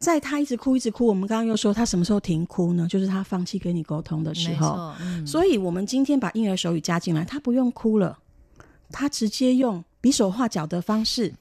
[0.06, 2.88] 在他一直哭一直哭，我们刚刚又说他什么时候停哭呢？
[2.88, 4.94] 就是他放弃跟你沟通的时候。
[5.26, 8.20] 所以我们今天把婴儿手语加进来，他不用哭了，
[8.92, 11.34] 他直接用比手画脚的方式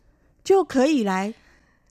[0.42, 1.34] 就可以来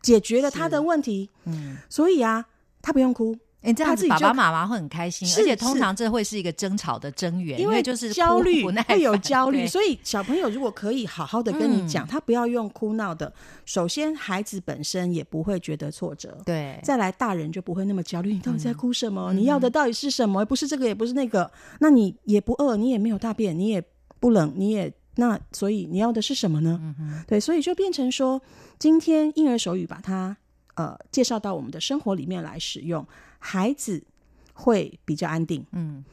[0.02, 1.30] 解决了他的问题。
[1.46, 2.44] 嗯，所以啊，
[2.82, 13.34] 他不用哭，哎、这样子爸他自己就爸妈妈会很开心，而且通常这会是一个争吵的根源，因为就是焦虑会有焦虑，所以小朋友如果可以好好的跟你讲，嗯他不要用哭闹的。
[13.66, 16.38] 首先，孩子本身也不会觉得挫折。
[16.46, 18.34] 对，再来，大人就不会那么焦虑。
[18.34, 19.32] 你到底嗯在哭什么？
[19.34, 20.44] 你要的到底是什么？
[20.46, 21.50] 不是这个，也不是那个。
[21.80, 23.82] 那你也不饿，你也没有大便，你也
[24.20, 26.80] 不冷，你也那，所以你要的是什么呢？
[26.82, 28.42] 嗯对，所以就变成说，
[28.78, 30.36] 今天婴儿手语把它
[30.76, 33.06] 呃介绍到我们的生活里面来使用，
[33.46, 34.02] 孩子
[34.54, 36.04] 会比较安定，嗯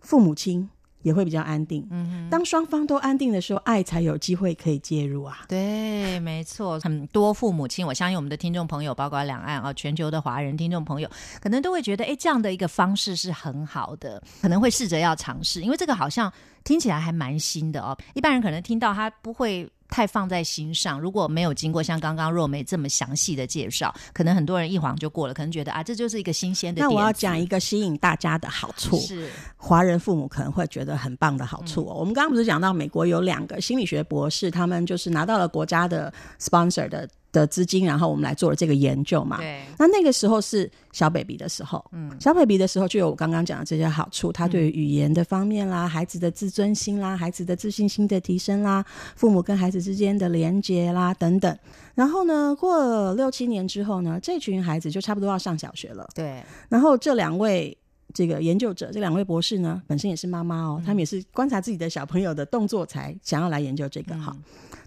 [0.00, 0.68] 父母亲
[1.02, 1.84] 也会比较安定。
[1.90, 5.44] 嗯当双方都安定的时候，爱才有机会可以介入啊。
[5.48, 11.10] 对，没错，很多父母亲，我相信我们的听众朋友，包括两岸啊，全球的华人听众朋友，
[11.40, 16.32] 可能都会觉得，哎，这样的一个方式是很好的， 可能会试着要尝试，因为这个好像
[16.62, 17.96] 听起来还蛮新的哦。
[18.14, 26.88] 一般人可能听到他不会太放在心上，如果没有经过像刚刚若梅这么详细的介绍，可能很多人一晃就过了，可能觉得啊，这就是一个新鲜的点。
[26.88, 31.84] 那我要讲一个吸引大家的好处，是华人父母可能会觉得很棒的好处。
[31.84, 37.08] 我们刚刚不是讲到美国有两个心理学博士，他们就是拿到了国家的 sponsor 的
[37.40, 39.38] 的资金，然后我们来做了这个研究嘛。
[39.38, 48.84] 对，那那个时候是小 baby 的时候，嗯，小 baby 的时候就有我刚刚讲的这些好处，他对于语言的方面啦，孩子的自尊心啦，孩子的自信心的提升啦，
[49.14, 51.56] 父母跟孩子之间的连接啦等等。
[51.94, 56.08] 然后呢，过了六七年之后呢，这群孩子就差不多要上小学了。
[56.14, 57.76] 对，然后这两位
[58.16, 64.34] 这个研究者，这两位博士呢，本身也是妈妈哦，他们也是观察自己的小朋友的动作才想要来研究这个哈。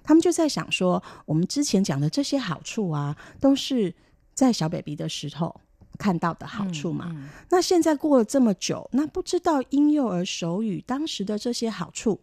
[0.04, 3.94] 他们就在想说，我们之前讲的这些好处啊，都是
[4.34, 5.62] 在小 baby 的时候
[6.00, 7.06] 看到的好处嘛。
[7.12, 12.20] 嗯那现在过了这么久，那不知道婴幼儿手语当时的这些好处，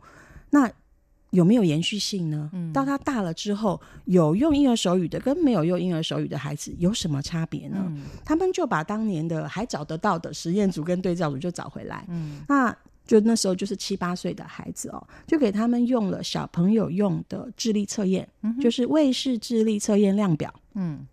[0.51, 0.69] 那
[1.37, 2.51] 有没有延续性呢？
[2.73, 7.77] 到他大了之后，有用婴儿手语的跟没有用婴儿手语的孩子有什么差别呢？
[7.89, 12.77] 嗯他们就把当年的还找得到的实验组跟对照组就找回来，嗯那
[13.07, 18.29] 就那时候就是七八岁的孩子哦，就给他们用了小朋友用的智力测验，
[18.61, 20.53] 就是卫视智力测验量表。
[20.75, 21.07] 嗯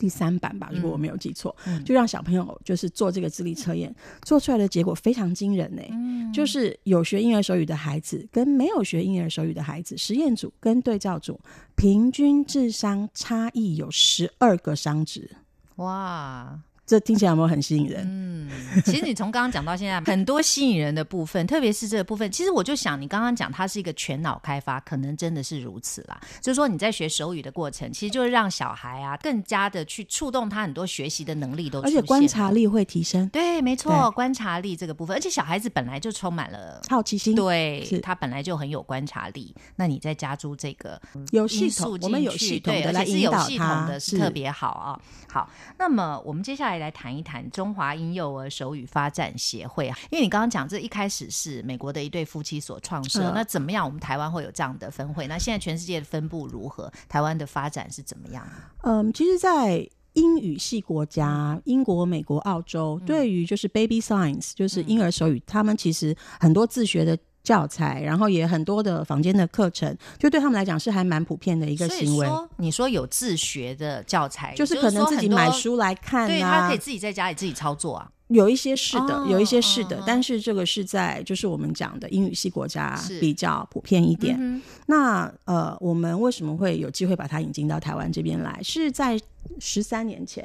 [0.00, 1.84] 第三版吧，如果我没有记错，嗯。
[1.84, 6.32] 就让小朋友就是做这个智力测验，做出来的结果非常惊人呢、嗯。
[6.32, 11.38] 就是有学婴儿手语的孩子跟没有学婴儿手语的孩子，实验组跟对照组
[11.76, 15.30] 平均智商差异有十二个商值，
[15.76, 16.58] 哇，
[16.90, 18.04] 这听起来有没有很吸引人？
[18.04, 18.50] 嗯，
[18.84, 26.20] 其实你从刚刚讲到现在，很多吸引人的部分，特别是这个部分，其实我就想，你刚刚讲它是一个全脑开发，可能真的是如此啦。
[26.40, 36.82] 就是说你在学手语的过程，其实就是让小孩啊更加的去触动他很多学习的能力都而，且观察力会提升，对，没错，观察力这个部分，而且小孩子本来就充满了。
[36.88, 45.00] 好奇心，对他本来就很有观察力，那你再加注这个有系统，我们有系统对而的来引导且是有系统他，的，是特别好啊。
[45.28, 53.84] 好，那么我们接下来来谈一谈中华婴幼儿手语发展协会啊，因为你刚刚讲这一开始是美国的一对夫妻所创设，嗯那怎么样？
[53.84, 55.26] 我们台湾会有这样的分会？
[55.26, 56.92] 那现在全世界的分布如何？
[57.08, 58.46] 台湾的发展是怎么样？
[58.82, 72.26] 嗯，其实，在英语系国家，英国、美国、澳洲，对于就是 baby science，就是婴儿手语，他们其实很多自学的教材，然后也很多的房间的课程，就对他们来讲是还蛮普遍的一个行为。
[72.26, 78.10] 说，你说有自学的教材，就是可能自己买书来看对他啊可以，自己在家里自己操作啊。
[78.30, 84.36] 有一些是的，哦有一些是的，哦但是这个是在就是我们讲的英语系国家比较普遍一点。
[84.38, 88.60] 嗯那呃，我们为什么会有机会把它引进到台湾这边来？
[88.62, 89.16] 是在
[89.60, 90.44] 十三年前，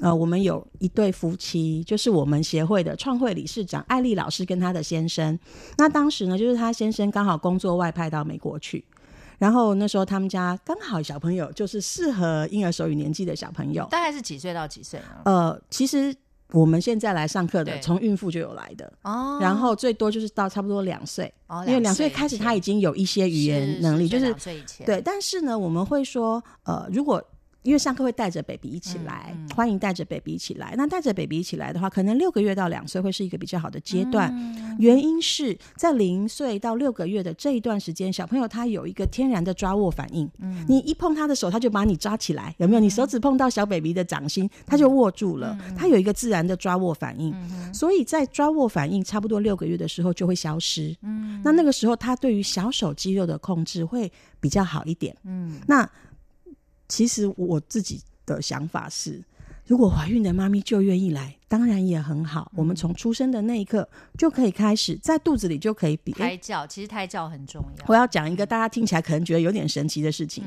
[0.00, 5.38] 呃，我们有一对夫妻，就是我们协会的创会理事长艾丽老师跟她的先生。
[5.78, 8.84] 那当时呢，就是他先生刚好工作外派到美国去。
[9.38, 15.06] 然后那时候他们家刚好小朋友就是适合婴儿手语年纪的小朋友，大概是几岁到几岁呢？
[15.24, 16.14] 呃，其实
[16.52, 19.38] 我们现在来上课的对，从孕妇就有来的，哦。
[19.40, 24.34] 然后最多就是到差不多两岁，哦因为两岁以开始前他已经有一些语言能力，就是
[24.84, 25.00] 对。
[25.00, 27.22] 但是呢，我们会说，呃，如果
[27.62, 30.74] 因为上课会带着 baby 一起来，欢迎带着 baby 一起来。
[30.76, 34.34] 那带着 baby 一起来的话，可能六个月到两岁会是一个比较好的阶段。
[34.78, 40.30] 原因是在零岁到六个月的这一段时间，小朋友他有一个天然的抓握反应。
[40.66, 42.80] 你一碰他的手，他就把你抓起来，有没有？
[42.80, 47.34] 你手指碰到小 baby 的掌心，他就握住了，他有一个自然的抓握反应。
[47.74, 50.96] 所以在抓握反应差不多六个月的时候就会消失。
[51.02, 55.14] 嗯，那那个时候他对于小手肌肉的控制会比较好一点。
[55.24, 55.88] 嗯，那
[56.90, 59.24] 其实我自己的想法是，
[59.64, 62.50] 如果怀孕的妈咪就愿意来，当然也很好。
[62.54, 63.88] 我们从出生的那一刻
[64.18, 66.12] 就可以开始，在肚子里就可以比。
[66.12, 67.84] 胎教其实胎教很重要。
[67.86, 70.44] 我要讲一个大家听起来可能觉得有点神奇的事情，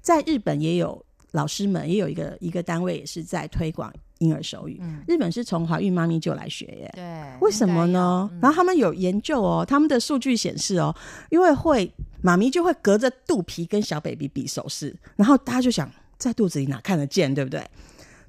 [0.00, 1.05] 在日本也有
[1.36, 4.80] 老师们也有一个一个单位也是在推广婴儿手语。
[5.06, 8.28] 日本是从怀孕妈咪就来学耶，对，为什么呢？
[8.40, 10.94] 然后他们有研究哦，他们的数据显示哦，
[11.28, 17.62] 因为会妈咪就会隔着肚皮跟小 baby 比手势，然后大家就想在肚子里哪看得见，对不对？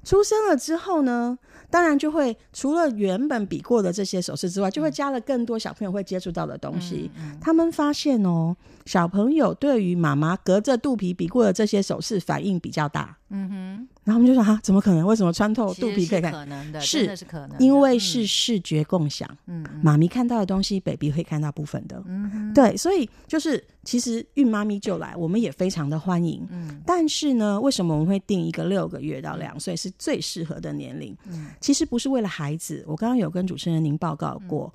[0.08, 1.38] 出生了之后呢，
[1.68, 7.10] 当然就会除了原本比过的这些手势之外，就会加了更多小朋友会接触到的东西。
[7.38, 8.56] 他们发现哦，
[8.86, 13.18] 小朋友对于妈妈隔着肚皮比过的这些手势反应比较大。
[13.28, 15.06] 嗯哼，然后我们就说哈，怎么可能？
[15.06, 16.32] 为什么穿透肚皮可以看？
[16.32, 19.28] 可能的，的是可能的，因为是视觉共享。
[19.44, 22.02] 嗯嗯妈咪看到的东西，baby 会看到部分的。
[22.06, 26.42] 嗯哼对，所以就是其实孕妈咪就来，我们也非常的欢迎。
[26.50, 31.14] 嗯但是呢，为什么我们会定一个六个月到两岁是最适合的年龄？
[31.26, 34.72] 嗯其实不是为了孩子，我刚刚有跟主持人您报告过，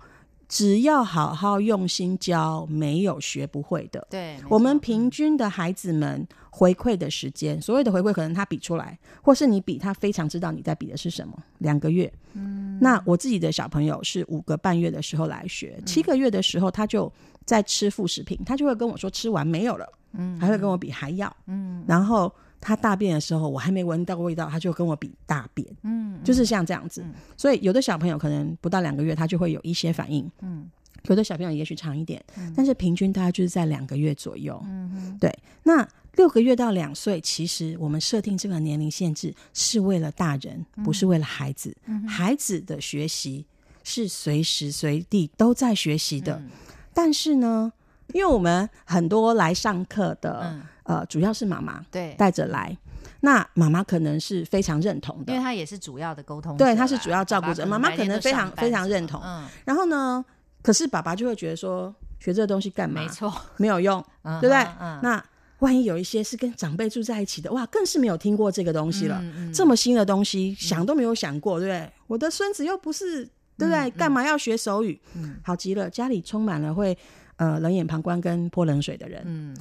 [0.47, 4.05] 只要好好用心教，没有学不会的。
[4.11, 12.11] 对，我们平均的孩子们回馈的时间，所谓的回馈，可能他比出来，或是你比他非常知道你在比的是什么，两个月。
[12.33, 17.11] 嗯，那我自己的小朋友是五个半月的时候来学，七个月的时候他就
[17.43, 22.31] 在吃副食品，他就会跟我说吃完没有了，嗯，还会跟我比还要，嗯，然后
[22.61, 27.03] 他大便的时候，我还没闻到味道，他就跟我比大便，嗯，就是像这样子。
[27.35, 30.69] 所以有的小朋友可能不到两个月，他就会有一些反应，嗯。
[31.09, 32.23] 有的小朋友也许长一点，
[32.55, 34.57] 但是平均大概就是在两个月左右。
[34.65, 35.29] 嗯对。
[35.61, 35.85] 那
[36.15, 41.75] 六个月到两岁，其实我们设定这个年龄限制是为了大人，不是为了孩子。
[42.07, 43.45] 孩子的学习
[43.83, 46.49] 是随时随地都在学习的，嗯
[46.93, 47.73] 但是呢，
[48.13, 52.77] 因为我们很多来上课的，嗯呃，主要是妈妈对，带着来，
[53.21, 55.43] 那妈妈可能是非常认同的因为。
[55.43, 60.23] 他也是主要的沟通对她是主要照顾者妈妈可能非常非常认同嗯，然后呢，
[60.61, 63.01] 可是爸爸就会觉得说，学这个东西干嘛？
[63.01, 64.63] 没错，没有用，嗯对不对？
[64.79, 65.25] 嗯那
[65.63, 69.17] 万一有一些是跟长辈住在一起的，哇，更是没有听过这个东西了。
[69.21, 71.89] 嗯嗯这么新的东西，想都没有想过，对不对？
[72.07, 73.23] 我的孙子又不是，
[73.57, 73.89] 对不对？
[73.91, 74.99] 干嘛要学手语？
[75.15, 76.95] 嗯好极了，家里充满了会
[77.37, 79.23] 呃冷眼旁观跟泼冷水的人。
[79.25, 79.55] 嗯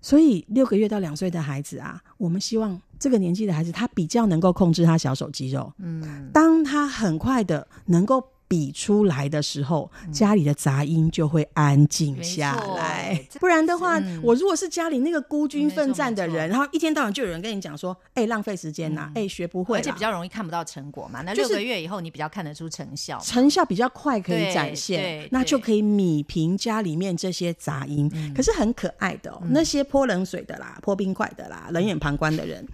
[0.00, 5.72] 所以六个月到两岁的孩子啊，我们希望这个年纪的孩子，他比较能够控制他小手肌肉。
[5.78, 13.26] 嗯，当他很快的能够比出来的时候，家里的杂音就会安静下没来。
[13.40, 21.22] 不然的话，嗯我如果是家里那个孤军奋战的人，然后一天到晚就有人跟你讲说：“哎、浪费时间呐、哎、学不会，而且比较容易看不到成果嘛。
[21.22, 23.18] 那六个月以后，你比较看得出成效。
[23.20, 28.10] 成效比较快可以展现，那就可以弭平家里面这些杂音。
[28.34, 32.66] 可是很可爱的哦，那些泼冷水的啦、泼冰块的啦、冷眼旁观的人，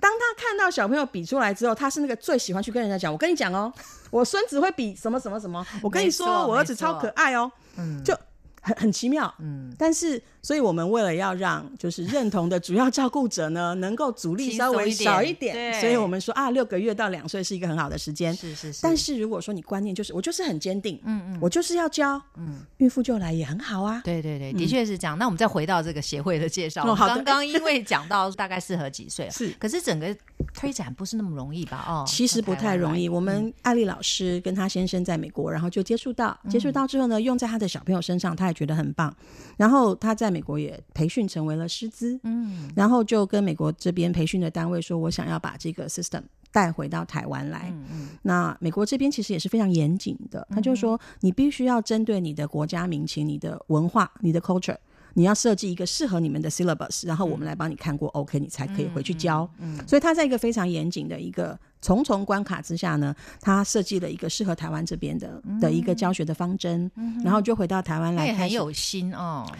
[0.00, 3.72] 当他看到小朋友比出来之后，他是那个最喜欢去跟人家讲：“我跟你讲哦，
[4.10, 8.16] 我孙子会比什么什么什么，我跟你没说，我儿子超可爱哦。”嗯就
[8.62, 9.32] 很很奇妙。
[9.38, 18.32] 嗯，但是，所以我们为了要让就是认同的主要照顾者呢，能够阻力稍微少一点，一点对所以我们说啊，六个月到两岁是一个很好的时间。
[18.32, 21.38] 是是是，但是如果说你观念就是我就是很坚定，嗯嗯。
[21.40, 24.00] 我就是要教，嗯，孕妇就来也很好啊。
[24.04, 25.18] 对对对，的确是这样。
[25.18, 30.16] 那我们再回到这个协会的介绍，哦好刚刚因为讲到大概适合几岁， 是可是整个
[30.54, 31.84] 推展不是那么容易吧？
[31.88, 33.08] 哦，其实不太容易。
[33.08, 39.12] 我们艾丽老师跟她先生在美国，然后就接触到，嗯接触到之后呢，用在他的小朋友身上，他也觉得很棒。
[39.56, 42.70] 然后他在美国也培训成为了师资，嗯。
[42.76, 46.20] 然后就跟美国这边培训的单位说，我想要把这个 system
[46.52, 47.72] 带回到台湾来。
[47.72, 48.08] 嗯嗯。
[48.20, 54.76] 那美国这边其实也是非常严谨的，他就说你必须要针对你的国家民情、你的文化、你的 culture，
[55.16, 59.50] 你要设计一个适合你们的 syllabus，然后我们来帮你看过 OK，你才可以回去教。
[59.58, 66.90] 嗯所以他在一个非常严谨的一个重重关卡之下呢，他设计了一个适合台湾这边的的一个教学的方针，
[67.24, 69.50] 然后就回到台湾那来也很有心哦。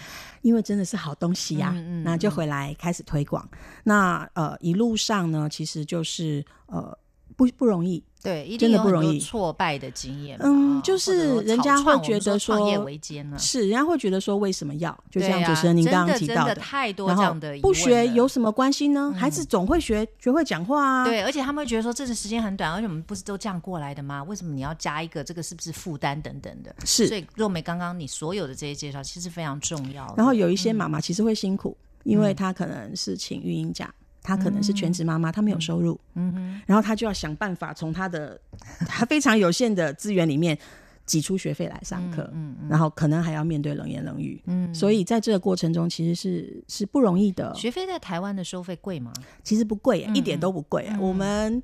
[0.43, 1.73] 因为真的是好东西呀、
[2.05, 3.49] 那就回来开始推广。
[3.83, 6.97] 那呃，一路上呢，其实就是呃。
[7.37, 8.03] 不不容易。
[8.22, 10.37] 对，一定真的不容易挫败的经验。
[10.43, 14.97] 嗯哦就是人家会觉得说创业维艰呢，是，人家会觉得说为什么要？
[15.11, 19.14] 就像主持人您刚刚提到的，太多这样的疑不学有什么关系呢？
[19.16, 21.05] 孩子总会学学会讲话啊。
[21.05, 24.22] 对，而且他们会觉得说这个时间很短，而且我们不是都这样过来的吗？
[24.24, 26.74] 为什么你要加一个这个是不是负担等等的？
[26.84, 30.12] 是所以若梅刚刚你所有的这些介绍其实非常重要。
[30.16, 33.93] 然后有一些妈妈其实会辛苦，因嗯为她可能是请育婴假，
[34.27, 38.39] 她可能是全职妈妈，她没有收入，嗯哼，然后她就要想办法从她的
[38.81, 40.59] 她非常有限的资源里面
[41.07, 47.55] 挤出学费来上课，嗯然后可能还要面对冷言冷语，嗯，所以在这个过程中其实是是不容易的。
[47.55, 49.12] 学费在台湾的收费贵吗？
[49.45, 50.97] 其实不贵一点都不贵耶。
[51.01, 51.62] 我们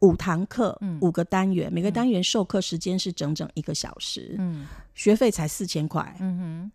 [0.00, 4.66] 五堂课嗯，五个单元，每个单元授课时间是整整一个小时，嗯。
[4.94, 6.68] 学费才四千块，嗯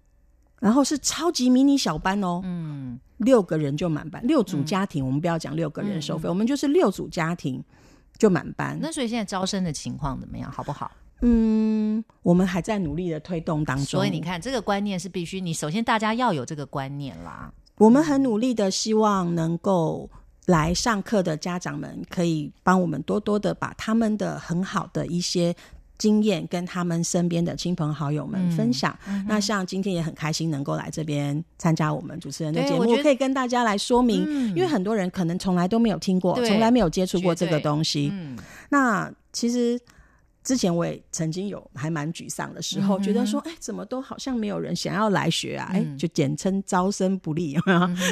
[0.63, 7.61] 然后是超级迷你小班哦，嗯六个人就满班，六组家庭，我们不要讲六个人收费，我们就是六组家庭
[8.17, 8.79] 就满班。
[8.81, 10.49] 那所以现在招生的情况怎么样？
[10.49, 10.89] 好不好？
[11.21, 17.51] 嗯，我们还在努力的推动当中，所以你，看，这个观念是必须，你首先大家要有这个观念啦。
[17.77, 20.09] 我们很努力的希望能够。
[20.47, 25.55] 来上课的家长们可以帮我们多多的把他们的很好的一些
[25.97, 28.97] 经验跟他们身边的亲朋好友们分享。
[29.07, 34.49] 嗯那像今天也很开心能够来这边参加我们主持人的节目，我可以跟大家来说明，嗯。
[34.49, 38.09] 因为很多人可能从来都没有听过，从来没有接触过这个东西。
[38.11, 38.37] 嗯。
[38.69, 39.79] 那其实
[40.43, 45.69] 之前我也曾经有还蛮沮丧的时候，嗯觉得说，哎，怎么都好像没有人想要来学啊？
[45.71, 45.97] 哎、嗯。
[45.97, 47.57] 就简称招生不利，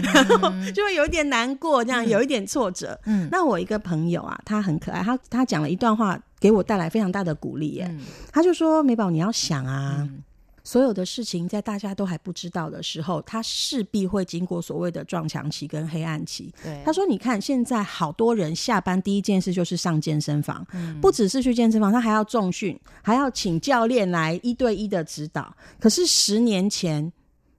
[0.73, 2.99] 就会有一点难过，这样、有一点挫折。
[3.05, 3.27] 嗯。
[3.31, 7.87] 那我一个朋友啊，他很可爱，他他讲了一段话，给我带来非常大的鼓励耶。
[7.89, 7.99] 嗯。
[8.31, 10.23] 他就说：“美宝，你要想啊，嗯
[10.71, 16.49] 所有的事情在大家都还不知道的时候，它势必会经过所谓的撞墙期跟黑暗期。
[16.63, 25.53] 对，他说：“你看，现在好多人下班第一件事就是上健身房，嗯不只是去健身房，他还要重训，还要请教练来一对一的指导。
[25.77, 27.11] 可是十年前。”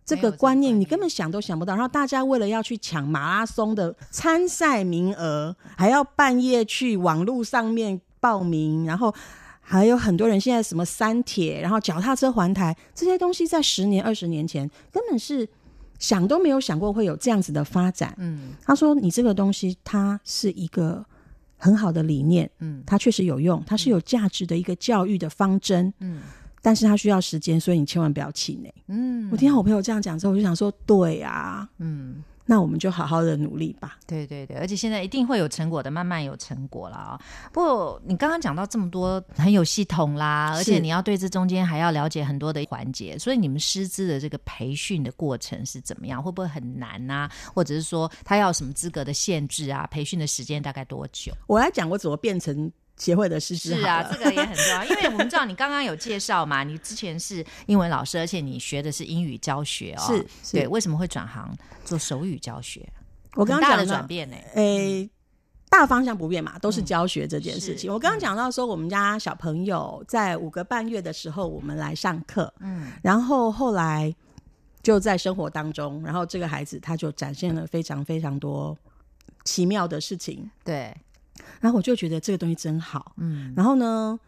[0.05, 9.15] 这个观念你根本想都想不到，然后大家为了要去抢马拉松的参赛名额，还要半夜去网络上面报名，然后
[9.65, 15.49] 还有很多人现在什么三铁，然后脚踏车环台这些东西，在十年、二十年前根本是
[15.99, 18.13] 想都没有想过会有这样子的发展。
[18.19, 21.03] 嗯他说：“你这个东西，它是一个
[21.57, 26.21] 很好的理念，嗯它确实有用，它是有价值的一个教育的方针，嗯
[26.61, 32.23] 但是它需要时间，所以你千万不要气馁。”嗯我听到我朋友这样讲之后，我就想说：“对啊，嗯。
[32.45, 33.99] 那我们就好好的努力吧。
[34.07, 37.21] 对对对，而且现在一定会有成果的，慢慢有成果了啊、
[37.53, 46.23] 不过你刚刚讲到这么多很有系统啦，而且你要对这中间还要了解很多的环节，所以你们师资的这个培训的过程是怎么样？
[46.23, 47.31] 会不会很难啊？
[47.55, 49.87] 或者是说他要什么资格的限制啊？
[49.91, 52.71] 培训的时间大概多久？”我来讲我怎么变成
[53.03, 60.53] 协会的师资是啊，这个也很重要， 因为我们知道你刚刚有介绍嘛，你之前是英文老师，而且你学的是英语教学哦，是是。
[60.53, 61.53] 对，为什么会转行
[61.85, 62.89] 做手语教学？
[63.35, 65.11] 我刚刚讲的转变呢、诶、
[65.69, 67.91] 大方向不变嘛，都是教学这件事情。
[67.91, 72.93] 嗯我刚刚讲到说，我们家小朋友在五个半月的时候，我们来上课，嗯。
[73.03, 74.15] 然后后来
[74.81, 78.79] 就在生活当中，然后这个孩子他就展现了非常非常多
[79.45, 80.95] 奇妙的事情，对，
[81.61, 83.13] 然后我就觉得这个东西真好。
[83.19, 84.19] 嗯然后呢，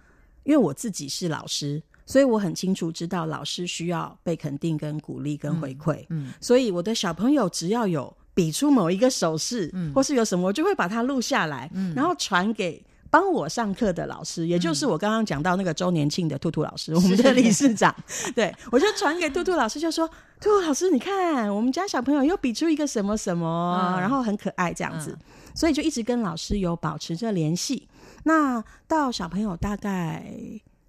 [0.45, 6.05] 因为我自己是老师，所以我很清楚知道老师需要被肯定、跟鼓励、跟回馈。
[6.11, 12.85] 嗯所以我的小朋友只要有比出某一个手势，嗯或是有什么，我就会把它录下来，嗯然后传给。
[13.11, 17.95] 帮我上课的老师，也就是我刚刚讲到那个周年庆的兔兔老师，我们的理事长，
[18.35, 20.05] 对我就传给兔兔老师，就说
[20.43, 25.13] ：“兔兔老师，你看我们家小朋友又比出一个什么什么，嗯然后很可爱这样子。
[25.13, 25.19] 嗯
[25.55, 27.89] 所以就一直跟老师有保持着联系。
[28.25, 30.25] 那到小朋友大概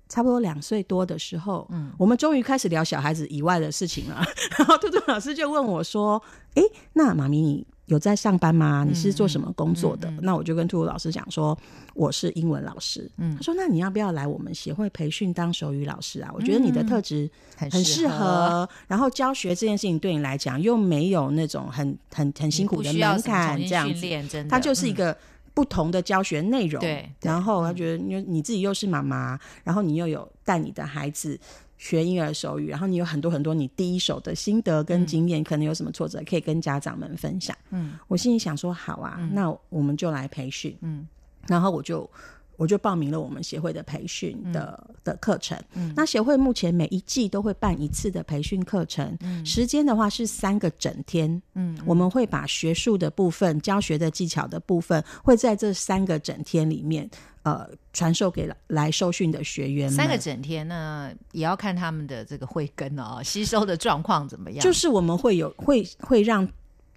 [0.09, 4.23] 差不多两岁多的时候，嗯我们终于开始聊小孩子以外的事情了。
[4.57, 6.21] 然后兔兔老师就问我说
[6.55, 6.63] ：“诶，
[6.93, 8.85] 那妈咪你有在上班吗？
[8.87, 11.57] 你是做什么工作的？”嗯嗯嗯那我就跟兔兔老师讲说
[11.93, 13.09] ：“我是英文老师。
[13.17, 16.31] 嗯他说：“那你要不要来我们协会培训当手语老师啊？
[16.33, 25.17] 我觉得你的特质很很适合，然后教学这件事情对你来讲又没有那种很很很辛苦的不需要门什么重新槛这样子。”训练，真的，它就是一嗯个
[25.53, 26.81] 不同的教学内容。
[26.81, 31.39] 对对然后他觉得你你自己又是妈妈，然后你又有带你的孩子。
[31.77, 37.55] 学婴儿手语，然后你有很多很多你第一手的心得跟经验，可能有什么挫折可以跟家长们分享。
[37.71, 40.75] 嗯我心里想说，好啊，那我们就来培训。
[40.81, 41.07] 嗯
[41.47, 42.09] 然后我就
[42.57, 45.57] 我就报名了我们协会的培训的、的课程。
[45.95, 51.41] 那协会目前每一季都会办一次的培训课程，时间的话是三个整天。
[51.53, 57.09] 嗯，我们会把学术的部分、教学的技巧的部分，会在这三个整天里面，
[57.43, 59.95] 呃，传授给来来受训的学员们。
[59.95, 64.63] 三个整天呢，也要看他们的这个慧根哦，吸收的状况怎么样？
[64.63, 66.47] 就是我们会有会会让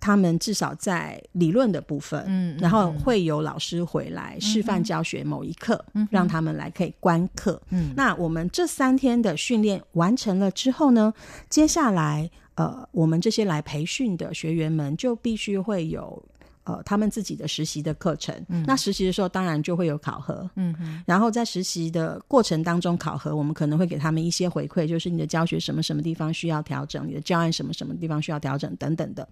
[0.00, 7.60] 他们至少在理论的部分，嗯嗯然后会有老师回来示范教学某一课，嗯让他们来可以观课。
[7.70, 11.12] 嗯那我们这三天的训练完成了之后呢，
[11.48, 16.22] 接下来呃，我们这些来培训的学员们就必须会有。
[16.64, 29.26] 呃，他们自己的实习的课程，嗯那实习的时候当然就会有考核，嗯，然后在实习的过程当中考核，我们可能会给他们一些回馈，就是你的教学什么什么地方需要调整，你的教案什么什么地方需要调整等等的。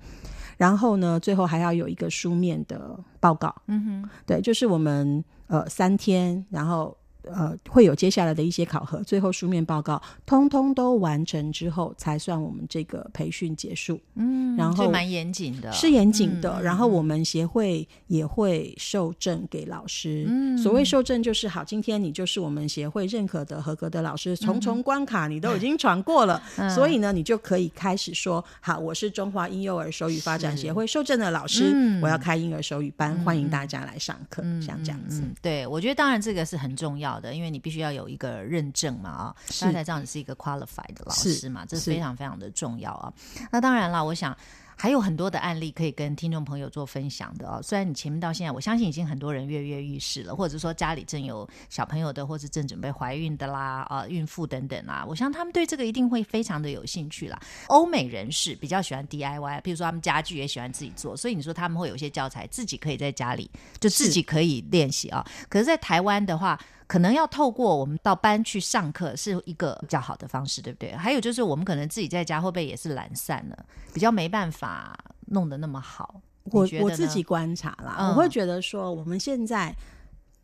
[0.57, 3.55] 然后呢，最后还要有一个书面的报告。
[3.67, 6.97] 嗯哼，对，就是我们呃三天，然后
[7.27, 14.01] 呃会有接下来的一些考核，最后书面报告通通都完成之后，才算我们这个培训结束。
[14.15, 16.61] 嗯，然后蛮严谨的，是严谨的。
[16.61, 20.25] 嗯然后我们协会也会受证给老师。
[20.29, 35.21] 嗯所谓受证就是好，今天你就是我们协会认可的合格的老师，重重关卡你都已经闯过了，嗯所以呢，你就可以开始说，好，我是中华婴幼儿手语发展协会受证的老师，嗯我要开婴儿手语班，欢迎大家来上课，像这样子。
[35.21, 43.13] 嗯，对，我觉得当然这个是很重要的，因为你必须要有一个认证嘛，啊、才知道你是一个 qualified 的老师嘛，这是非常非常的重要啊。
[43.51, 44.37] 那当然了，我想。
[44.79, 47.63] 还有很多的案例可以跟听众朋友做分享的哦。
[47.63, 57.41] 虽然你前面到现在，我相信已经很多人跃跃欲试了，或者说家里正有小朋友的，或是正准备怀孕的啦，啊、孕妇等等啦，我想他们对这个一定会非常的有兴趣啦。
[57.69, 63.51] 欧美人士比较喜欢 DIY，比如说他们家具也喜欢自己做，所以你说他们会有一些教材自己可以在家里
[63.81, 65.27] 就自己可以练习啊。
[65.49, 70.93] 可是，在台湾的话，可能要透过我们到班去上课是一个比较好的方式，对不对？
[70.93, 76.21] 还有就是我们可能自己在家会不会也是懒散了，比较没办法弄得那么好？
[76.45, 79.75] 我我自己观察啦，嗯我会觉得说，我们现在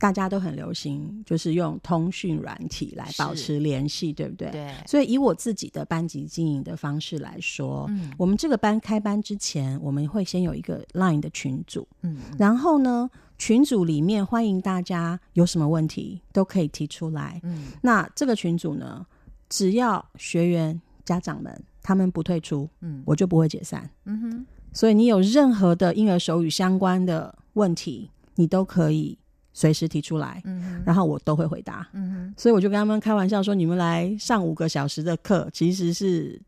[0.03, 4.51] 大家都很流行，就是用通讯软体来保持联系，对不对？
[4.51, 17.41] 对所以以我自己的班级经营的方式来说，嗯我们这个班开班之前，我们会先有一个 Line 的群组，嗯然后呢，群组里面欢迎大家有什么问题都可以提出来。
[17.45, 19.07] 嗯那这个群组呢，
[19.49, 23.89] 只要学员家长们他们不退出，嗯我就不会解散。
[24.07, 29.17] 嗯哼所以你有任何的婴儿手语相关的问题，你都可以
[29.53, 31.87] 随时提出来，嗯然后我都会回答。
[31.93, 36.41] 嗯所以我就跟他们开玩笑说，你们来上五个小时的课，其实是。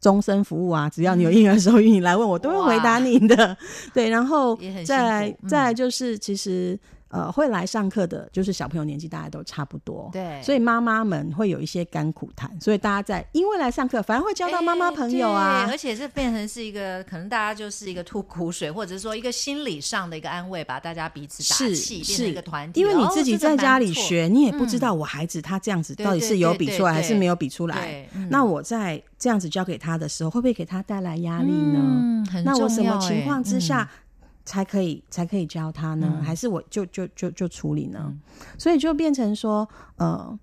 [0.00, 0.88] 终身服务啊！
[0.88, 3.54] 只要你有婴儿手语，你来问我都会回答你的。
[3.92, 6.80] 对，然后再来嗯再来就是，其实
[7.10, 10.08] 呃会来上课的，就是小朋友年纪大家都差不多。
[10.12, 15.66] 对，所以妈妈们会有一些甘苦谈，所以大家在因为来上课，反而会交到妈妈朋友啊。
[15.68, 22.80] 而且是变成是一个可能大家就是一个吐苦水，或者是说一个心理上的一个安慰，把大家彼此打是气，变成是一个团体。
[22.80, 31.78] 因为你哦自己在家里学，你也不知道我孩子他这样子到底是有比出来还是没有比出来那我在这样子教给他的时候，会不会给他带来压力呢？
[31.82, 33.90] 嗯，很那我什么情况之嗯下
[34.50, 36.12] 才可以才可以教他呢？
[36.18, 38.12] 嗯还是我就就就就处理呢？
[38.58, 40.36] 所以就变成说，呃，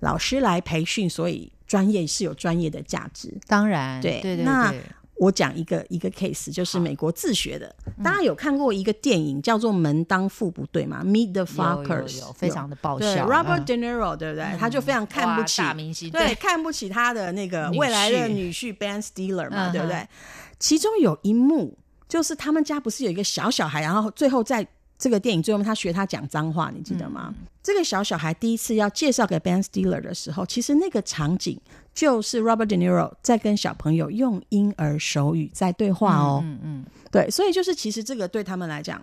[0.00, 3.34] 老师来培训，所以专业是有专业的价值。
[3.46, 4.70] 当然对对对那
[5.16, 7.74] 我讲一个一个 case，就是美国自学的，
[8.04, 11.46] 大家有看过一个电影叫做《门当户不对》吗？Meet the
[12.20, 13.26] 有非常的爆对笑。
[13.26, 14.44] Robert 嗯 De Niro，对不对？
[14.58, 20.06] 他就非常看不起大明星，对，看不起他的那个未来的女婿 Ben Stiller 嘛，对不对？
[20.58, 21.78] 其中有一幕
[22.12, 24.66] 就是他们家不是有一个小小孩，然后最后在
[24.98, 27.34] 这个电影最后他学他讲脏话，你记得吗？
[27.38, 31.58] 嗯这个小小孩第一次要介绍给 Ben Stiller 的时候，其实那个场景
[31.94, 36.42] 就是 Robert De Niro 在跟小朋友用婴儿手语在对话哦。
[36.44, 39.00] 嗯嗯对，所以就是其实这个对他们来讲，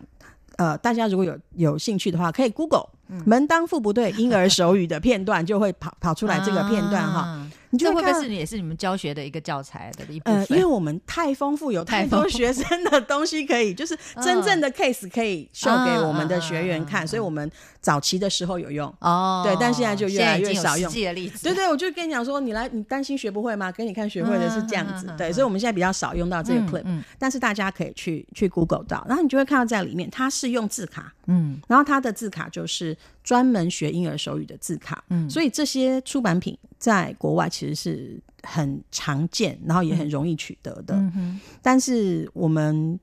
[0.57, 2.89] 呃，大家如果有有兴趣的话，可以 Google、
[3.26, 7.39] 门当户不对婴儿手语的片段，就会跑跑出来这个片段哈。
[7.70, 10.65] 啊你就会看这会不会是也是你们教学的一个教材的一部呃，因为？
[10.65, 12.26] 我们太丰富，有太太丰富。
[12.26, 17.49] 多学生的东西可以，就是真正的 case 可以秀给我们的学员看，所以我们
[17.82, 18.93] 早期的时候有用。
[18.99, 23.72] 哦，对但现在就越来越少用实际的例子，对对，我就跟你讲说，你来，你担心学不会吗？
[23.72, 27.03] 给你看学会的是这样子，对，所以我们现在比较少用到这个嗯 clip，、嗯。
[27.17, 31.59] 但是大家可以去去 Google 到，然后你就会看到在里面，它是用字卡，嗯。
[31.67, 35.28] 然后它的字卡就是专门学婴儿手语的字卡，嗯。
[35.30, 40.95] 所以这些出版品在国外其实是很常见，然后也很容易取得的。
[40.95, 42.97] 嗯但是我们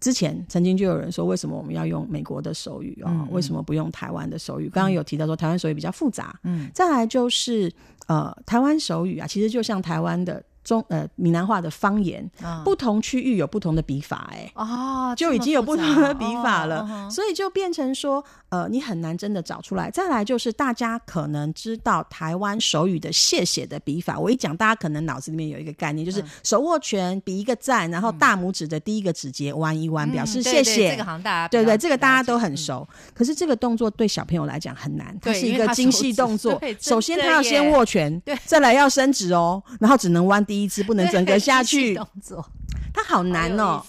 [0.00, 3.28] 之前曾经就有人说，为什么我们要用美国的手语啊、嗯？
[3.32, 4.68] 为什么不用台湾的手语？
[4.68, 6.70] 刚刚有提到说台湾手语比较复杂，嗯。
[6.72, 7.72] 再来就是
[8.06, 14.52] 呃，台湾手语啊，其实就像台湾的中呃闽南话的方言，嗯不同区域有不同的笔法、哎。
[14.54, 19.90] 哦，就已经有不同的笔法了，所以就变成说，呃，你很难真的找出来。
[19.90, 30.74] 再来就是大家可能知道台湾手语的谢谢的笔法，我一讲，大家可能脑子里面有一个概念，就是手握拳比一个赞，然后大拇指的第一个指节弯一弯，嗯表示对对谢。
[30.74, 30.90] 谢。
[30.90, 32.86] 这个好像大家对对，这个大家都很熟。
[33.14, 36.60] 可是这个动作对小朋友来讲很难，它是一个精细动作。
[36.78, 38.36] 首先他要先握拳，对。
[38.44, 41.94] 再来要伸直哦，然后只能弯第一只，不能整个下去。
[41.94, 42.44] 动作。
[42.92, 43.82] 它好难哦。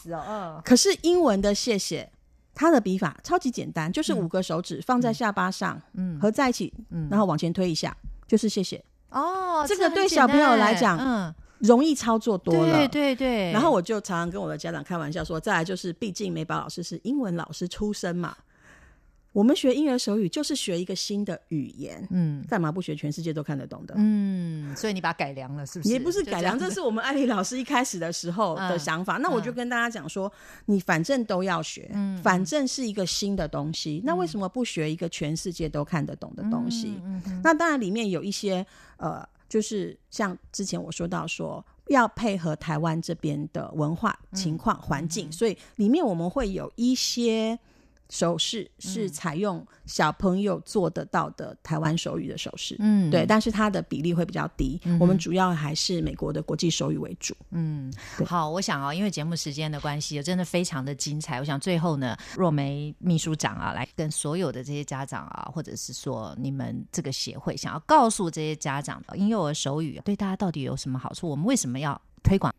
[0.63, 2.09] 可是英文的谢谢，
[2.53, 4.17] 它的笔法超级简单，就是嗯。
[4.17, 6.19] 五个手指放在下巴上，嗯。
[6.19, 7.07] 合在一起，嗯。
[7.09, 7.95] 然后往前推一下，
[8.27, 12.71] 就是谢谢，哦，这个对小朋友单来讲嗯，容易操作多了。
[12.71, 13.51] 对对对。
[13.51, 18.35] 然后我就常常跟我的家长开玩笑说，再来就是，毕竟美宝老师是英文老师出身嘛，
[19.31, 23.93] 我们学婴儿手语就是学一个新的语言，嗯干嘛不学全世界都看得懂的？
[23.97, 25.91] 嗯，所以你把它改良了，是不是？
[25.91, 29.17] 也不是改良，这是我们艾丽老师一开始的时候的嗯想法。
[29.17, 30.31] 那我就跟大家讲说，
[30.65, 36.99] 你反正都要学，嗯反正是一个新的东西，那为什么不学一个全世界都看得懂的东西？
[37.43, 38.65] 那当然里面有一些
[38.97, 41.63] 呃，就是像之前我说到说。
[41.89, 47.57] 要配合台湾这边的文化情况、环境，所以里面我们会有一些
[48.09, 52.75] 手势是采用小朋友做得到的台湾手语的手势。
[52.79, 54.79] 嗯对，但是它的比例会比较低。
[54.99, 57.35] 我们主要还是美国的国际手语为主。
[57.51, 57.93] 嗯，
[58.25, 61.39] 好，我想啊、因为节目时间的关系，真的非常的精彩。
[61.39, 71.29] 我想最后呢，若梅秘书长啊，来跟所有的这些家长啊，或者是说你们这个协会，想要告诉这些家长，婴幼儿手语对大家到底有什么好处？
[71.29, 72.53] 我们为什么要推广？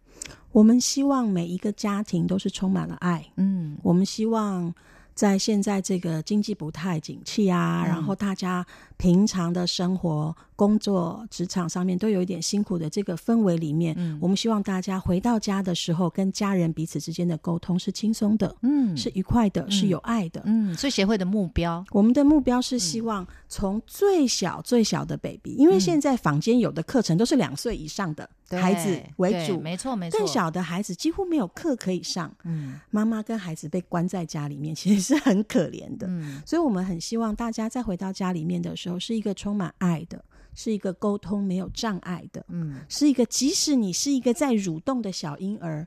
[0.53, 3.25] 我们希望每一个家庭都是充满了爱。
[3.37, 4.73] 嗯我们希望
[5.15, 8.67] 在现在这个经济不太景气啊，然后大家
[9.01, 18.95] 平常的生活、工作、职场上面都有一点辛苦的这个氛围里面，我们希望大家回到家的时候，跟家人彼此之间的沟通是轻松的，嗯。
[18.95, 20.43] 是愉快的，是有爱的。
[20.45, 32.35] 嗯，所以协会的目标，我们的目标是希望从最小最小的 baby，、因为现在坊间有的课程都是两岁以上的孩子为主，没错没错，更小的孩子几乎没有课可以上。
[32.45, 32.81] 嗯。
[32.91, 36.09] 妈妈跟孩子被关在家里面，其实是很可怜的。
[36.09, 36.43] 嗯。
[36.45, 40.23] 所以，我们很希望大家在回到家里面的时候，是一个充满爱的，
[40.55, 45.87] 是一个沟通没有障碍的，嗯是一个即使你是一个在蠕动的小婴儿，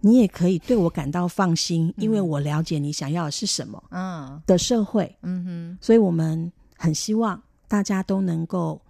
[0.00, 5.16] 你也可以对我感到放心，因为我了解你想要的是什么嗯的社会。
[5.22, 8.80] 嗯哼所以，我们很希望大家都能够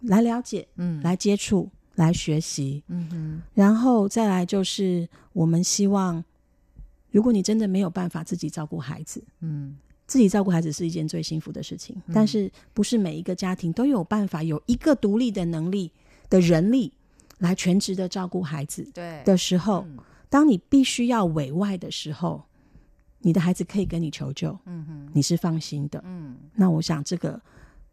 [0.00, 2.82] 来了解、嗯来接触、来学习。
[2.86, 6.22] 嗯哼然后再来就是，我们希望，
[7.10, 9.76] 如果你真的没有办法自己照顾孩子，嗯
[10.06, 15.90] 自己照顾孩子是一件最幸福的事情，但是不是每一个家庭都有办法有一个独立的能力
[16.30, 16.92] 的人力
[17.38, 19.98] 来全职的照顾孩子对的时候，嗯
[20.28, 22.44] 当你必须要委外的时候，
[23.20, 26.02] 你的孩子可以跟你求救，嗯哼你是放心的。
[26.04, 26.36] 嗯。
[26.54, 27.40] 那我想，这个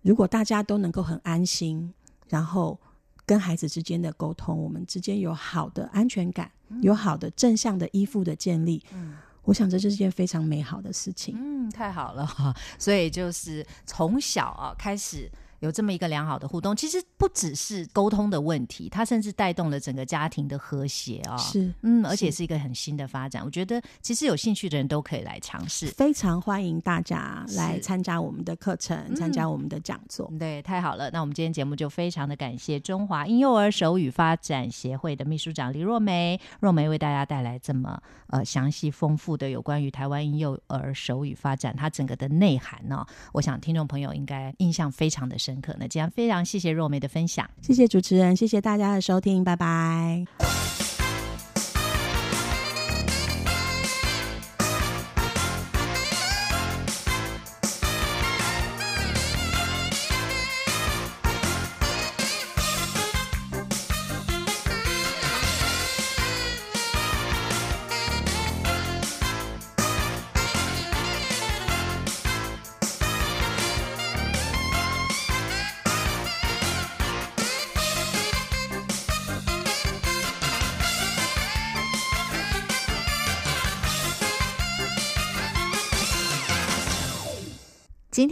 [0.01, 1.93] 如果大家都能够很安心，
[2.27, 2.77] 然后
[3.25, 6.51] 跟孩子之间的沟通，我们之间有好的安全感，
[6.81, 11.35] 有好的正向的依附的建立，嗯我想这就是件非常美好的事情。
[11.37, 12.55] 嗯，太好了哈！
[12.79, 15.29] 所以就是从小啊开始
[15.63, 21.37] 有这么一个良好的互动，其实不只是沟通的问题，它甚至带动了整个家庭的和谐啊。
[21.37, 23.41] 是嗯，而且是一个很新的发展。
[23.45, 25.87] 我觉得其实有兴趣的人都可以来尝试。
[25.87, 30.29] 非常欢迎大家来参加我们的课程，参加我们的讲座。
[30.37, 31.09] 对，太好了！
[31.11, 37.97] 那我们今天节目就非常的感谢中华婴幼儿手语发展协会的秘书长李若梅，若梅为大家带来这么
[38.27, 47.49] 呃详细丰富的有关于台湾婴幼儿手语发展它整个的内涵呢、我想听众朋友应该印象非常的深那今天非常谢谢若梅的分享。
[47.61, 50.82] 谢谢主持人，谢谢大家的收听，拜拜。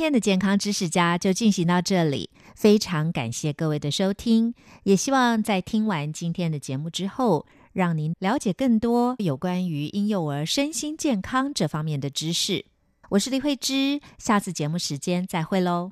[0.02, 12.66] 天的健康知识家就进行到这里，非常感谢各位的收听，也希望在听完今天的节目之后，让您了解更多有关于婴幼儿身心健康这方面的知识。
[13.10, 15.92] 我是李慧芝，下次节目时间再会喽。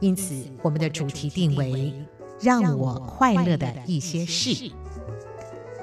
[0.00, 1.92] 因此我们的主题定为
[2.40, 4.70] “让我快乐的一些事”。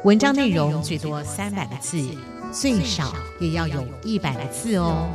[0.06, 1.98] 文章内容最多三百个字，
[2.52, 5.08] 最少也要有一百个字哦。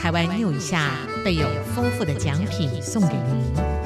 [0.00, 3.83] 台湾 new 一下备有丰富的奖品送给您。